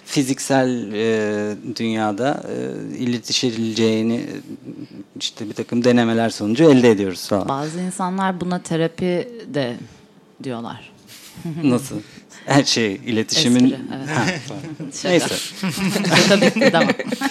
[0.05, 4.26] fiziksel e, dünyada e, iletişileceğini
[5.20, 7.48] işte bir takım denemeler sonucu elde ediyoruz falan.
[7.48, 9.76] Bazı insanlar buna terapi de
[10.44, 10.92] diyorlar.
[11.64, 11.96] Nasıl?
[12.46, 13.64] Her şey iletişimin...
[13.64, 14.09] Espri, evet.
[14.09, 14.24] Ha.
[15.05, 15.34] Neyse.
[16.72, 16.88] Tamam.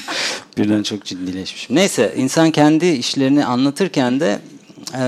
[0.57, 1.75] Birden çok ciddileşmişim.
[1.75, 4.39] Neyse insan kendi işlerini anlatırken de
[4.93, 5.03] e,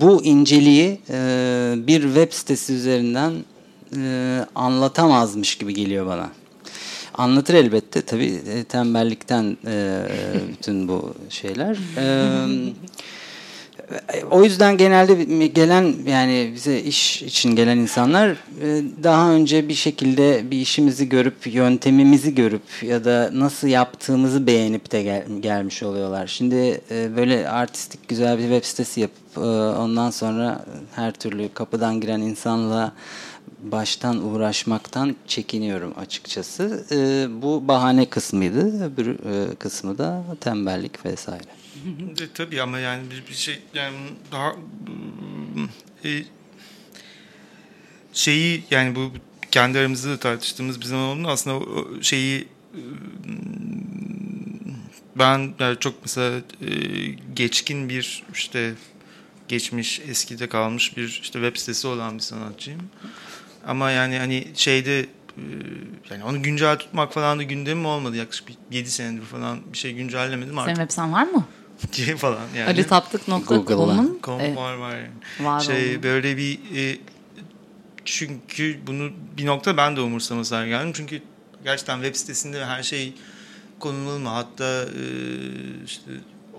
[0.00, 3.32] bu inceliği e, bir web sitesi üzerinden
[3.96, 6.30] e, anlatamazmış gibi geliyor bana.
[7.14, 10.02] Anlatır elbette tabii e, tembellikten e,
[10.48, 11.76] bütün bu şeyler.
[11.96, 12.04] E,
[14.30, 20.50] o yüzden genelde gelen yani bize iş için gelen insanlar e, daha önce bir şekilde
[20.50, 26.26] bir işimizi görüp yöntemimizi görüp ya da nasıl yaptığımızı beğenip de gel, gelmiş oluyorlar.
[26.26, 29.40] Şimdi e, böyle artistik güzel bir web sitesi yapıp e,
[29.80, 30.64] ondan sonra
[30.94, 32.92] her türlü kapıdan giren insanla
[33.62, 36.84] baştan uğraşmaktan çekiniyorum açıkçası.
[37.42, 38.84] Bu bahane kısmıydı.
[38.84, 39.18] Öbür
[39.58, 41.65] kısmı da tembellik vesaire.
[42.18, 43.96] De, tabii ama yani bir, bir şey yani
[44.32, 44.56] daha
[46.04, 46.22] e,
[48.12, 49.12] şeyi yani bu
[49.50, 51.64] kendi aramızda da tartıştığımız bir zaman oldu aslında
[52.02, 52.48] şeyi
[55.16, 56.70] ben yani çok mesela e,
[57.34, 58.74] geçkin bir işte
[59.48, 62.82] geçmiş eskide kalmış bir işte web sitesi olan bir sanatçıyım.
[63.66, 65.42] Ama yani hani şeyde e,
[66.10, 68.16] yani onu güncel tutmak falan da gündemim olmadı.
[68.16, 70.76] Yaklaşık 7 senedir falan bir şey güncellemedim artık.
[70.76, 71.46] Senin web siten var mı?
[71.92, 72.70] diye falan yani.
[72.70, 74.96] alitaptık.com'un Com e, var var.
[74.96, 75.10] Yani.
[75.40, 76.98] var Şey böyle bir e,
[78.04, 80.92] çünkü bunu bir nokta ben de umursamaz geldim.
[80.94, 81.22] Çünkü
[81.64, 83.14] gerçekten web sitesinde her şey
[83.78, 84.28] konulmalı mı?
[84.28, 85.04] Hatta e,
[85.84, 86.10] işte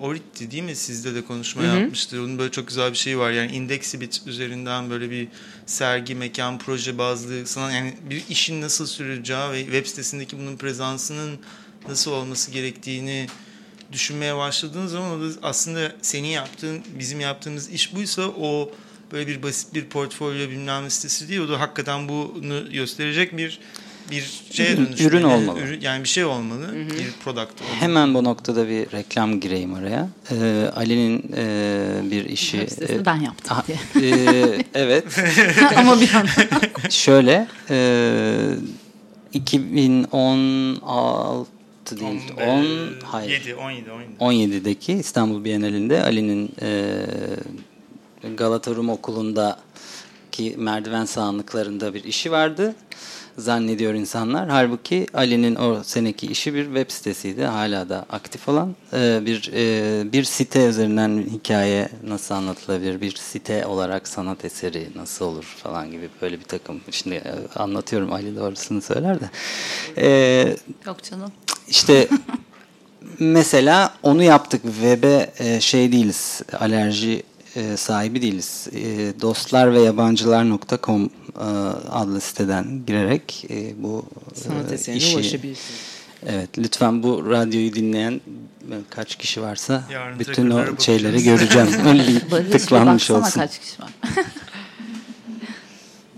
[0.01, 0.75] Orit'ti değil mi?
[0.75, 1.77] Sizde de konuşma Hı hı.
[1.79, 2.21] yapmıştı.
[2.21, 3.31] Onun böyle çok güzel bir şeyi var.
[3.31, 5.27] Yani Indexibit üzerinden böyle bir
[5.65, 11.39] sergi, mekan, proje bazlı sana yani bir işin nasıl sürüleceği ve web sitesindeki bunun prezansının
[11.87, 13.27] nasıl olması gerektiğini
[13.91, 18.71] düşünmeye başladığın zaman o da aslında senin yaptığın, bizim yaptığımız iş buysa o
[19.11, 21.41] böyle bir basit bir portfolyo bilmem ne sitesi değil.
[21.41, 23.59] O da hakikaten bunu gösterecek bir
[24.11, 25.03] bir şeye dönüşmeli.
[25.07, 25.59] Ürün olmalı.
[25.59, 26.73] Ürün- yani bir şey olmalı.
[26.73, 27.75] Bir product olmalı.
[27.79, 30.09] Hemen bu noktada bir reklam gireyim araya.
[30.31, 32.67] Ee, Ali'nin e, bir işi...
[32.89, 33.79] E, ben yaptım diye.
[34.11, 35.03] e, evet.
[35.77, 36.27] Ama bir an
[36.89, 38.29] Şöyle e,
[39.33, 41.56] 2016
[41.99, 42.21] değil.
[42.47, 42.65] 10
[43.03, 43.29] hayır.
[43.29, 44.09] 7, 17, 17.
[44.19, 46.95] 17'deki İstanbul Bienalinde Ali'nin e,
[48.37, 52.75] Galata Rum Okulu'ndaki merdiven sağanlıklarında bir işi vardı.
[53.37, 54.49] Zannediyor insanlar.
[54.49, 57.43] Halbuki Ali'nin o seneki işi bir web sitesiydi.
[57.43, 58.75] Hala da aktif olan.
[58.93, 63.01] E, bir e, bir site üzerinden hikaye nasıl anlatılabilir?
[63.01, 66.81] Bir site olarak sanat eseri nasıl olur falan gibi böyle bir takım.
[66.91, 69.29] Şimdi e, anlatıyorum Ali doğrusunu söyler de.
[69.97, 71.31] E, Yok canım.
[71.69, 72.07] İşte
[73.19, 77.23] mesela onu yaptık web'e e, şey değiliz alerji
[77.55, 78.67] e, sahibi değiliz.
[78.73, 78.81] E,
[79.21, 81.09] dostlar ve yabancılar.com e,
[81.89, 84.05] adlı siteden girerek e, bu
[84.35, 85.79] Sanat eserine işi ulaşabilirsiniz.
[86.25, 88.21] Evet lütfen bu radyoyu dinleyen
[88.89, 90.81] kaç kişi varsa Yarın bütün o bakacağız.
[90.83, 91.67] şeyleri göreceğim.
[92.31, 93.39] Öyle tıklanmış olsun.
[93.39, 93.89] kaç kişi var.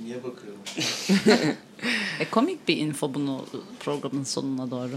[0.04, 0.60] Niye bakıyorum?
[2.20, 3.46] E, komik bir info bunu
[3.80, 4.92] programın sonuna doğru.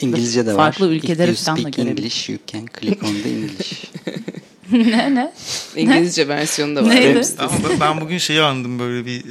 [0.00, 0.56] İngilizce de var.
[0.56, 1.98] Farklı ülkeleri falan da görebiliriz.
[1.98, 3.84] English you can click on the English.
[4.72, 5.32] ne ne?
[5.76, 6.90] İngilizce versiyonu da var.
[6.90, 7.22] Neydi?
[7.38, 9.30] Ama ben- ben bugün şeyi anladım böyle bir e,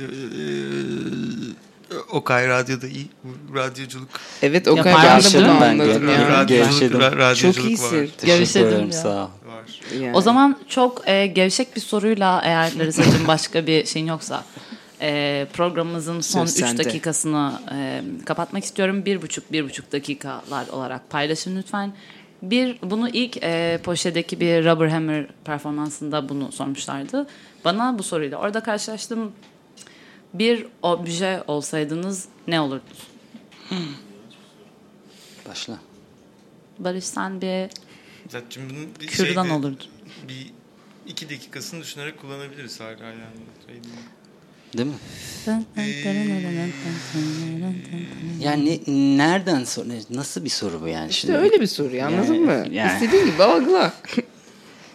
[2.12, 3.08] Okay Radyo'da iyi.
[3.56, 4.10] Radyoculuk.
[4.42, 5.42] Evet o Yapar kadar ben de mısın?
[5.44, 6.30] bunu Ben anladım ya.
[6.30, 8.12] Radyoculuk, ra- radyoculuk Çok iyisin.
[8.26, 8.92] Gevşedim ya.
[8.92, 9.30] sağ ol.
[9.48, 9.82] var.
[10.02, 10.12] Yani.
[10.18, 14.46] O zaman çok e, gevşek bir soruyla eğer Larissa'cığım başka bir şeyin yoksa
[15.02, 16.84] e, programımızın son Söz 3 sende.
[16.86, 19.06] dakikasını e, kapatmak istiyorum.
[19.06, 21.94] Bir buçuk, bir buçuk dakikalar olarak paylaşın lütfen.
[22.42, 27.28] Bir, bunu ilk e, Poşe'deki bir Rubber Hammer performansında bunu sormuşlardı.
[27.66, 29.32] Bana bu soruyla orada karşılaştım.
[30.34, 33.08] Bir obje olsaydınız ne olurdunuz?
[35.50, 35.78] Başla.
[36.80, 37.70] Barış sen bir
[38.30, 39.88] Zaten bunun bir kürdan şeyde- olurdun.
[40.28, 40.52] Bir
[41.08, 43.24] iki dakikasını düşünerek kullanabiliriz hala yani.
[44.72, 44.90] Şey değil.
[44.90, 44.96] Mi?
[48.40, 48.82] Yani
[49.18, 51.40] nereden sor nereden bir soru bu yani İşte şimdi?
[51.40, 52.66] öyle bir soru ya, anladın Yani- mı?
[52.72, 53.94] yani- İstediğin gibi algıla.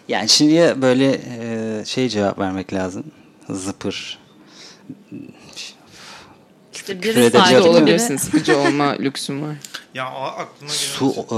[0.07, 3.03] Yani şimdi ya böyle e, şey cevap vermek lazım.
[3.49, 4.19] Zıpır.
[6.73, 8.17] İşte biri sakin, olabilirsin.
[8.17, 9.55] Sıkıcı olma lüksün var.
[9.93, 11.35] Ya aklıma gelen Su e,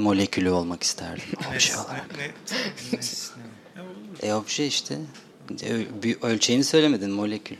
[0.00, 1.22] molekülü olmak isterdim.
[1.50, 2.06] Obje olarak.
[2.18, 2.22] ne.
[3.76, 4.22] Ya olur.
[4.22, 4.98] E obje işte.
[5.62, 7.56] E, bir ölçeğini söylemedin molekül.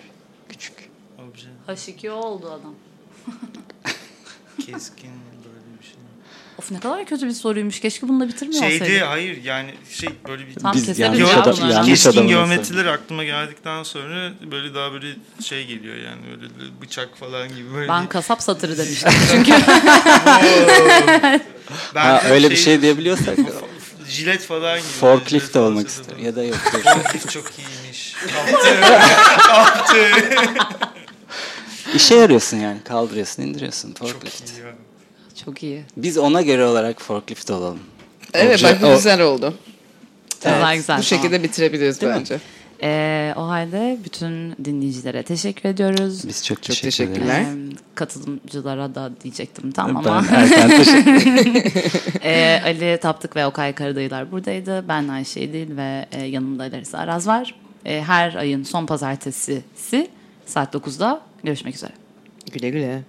[1.76, 1.94] Küçük.
[1.98, 2.74] Obje, H2O oldu adam.
[4.66, 5.10] keskin
[5.44, 5.94] böyle bir şey.
[6.58, 7.80] Of ne kadar kötü bir soruymuş.
[7.80, 9.02] Keşke bunu da bitirmiyor olsaydık.
[9.06, 12.84] hayır yani şey böyle bir Tam Biz keseriz yanlış ya adam- yanlış keskin adamı geometriler
[12.86, 15.06] aklıma geldikten sonra böyle daha böyle
[15.44, 16.46] şey geliyor yani böyle
[16.82, 17.88] bıçak falan gibi böyle.
[17.88, 19.52] Ben kasap satırı demiştim çünkü.
[21.94, 23.36] Ben Ha, de öyle bir şey diyebiliyorsak
[24.08, 24.86] jilet falan gibi.
[24.88, 26.10] forklift Jilet olmak isterim.
[26.10, 26.24] falan.
[26.26, 26.56] Ya da yok.
[26.74, 26.82] yok.
[26.84, 28.14] Forklift çok iyiymiş.
[28.14, 28.80] Kaptı.
[29.46, 29.96] Kaptı.
[31.94, 32.78] İşe yarıyorsun yani.
[32.84, 33.92] Kaldırıyorsun, indiriyorsun.
[33.92, 34.50] çok Forklift.
[34.50, 34.66] iyi ya.
[35.44, 35.84] Çok iyi.
[35.96, 37.78] Biz ona göre olarak forklift olalım.
[38.34, 39.54] Evet Obje- bak bu o- güzel oldu.
[40.44, 40.98] Güzel güzel.
[40.98, 42.18] Bu şekilde bitirebiliriz Değil mi?
[42.18, 42.40] bence.
[42.82, 46.28] Ee, o halde bütün dinleyicilere teşekkür ediyoruz.
[46.28, 47.40] Biz çok, Çok teşekkür teşekkürler.
[47.40, 47.72] ederiz.
[47.72, 50.24] Ee, katılımcılara da diyecektim tam Ben ama.
[50.30, 54.84] erken teşekkür Ee, Ali Taptık ve Okay Karadayılar buradaydı.
[54.88, 57.54] Ben Ayşe İdil ve e, yanımda Larissa Araz var.
[57.84, 59.62] E, her ayın son pazartesisi
[60.50, 61.92] saat 9'da görüşmek üzere.
[62.52, 63.02] Güle güle.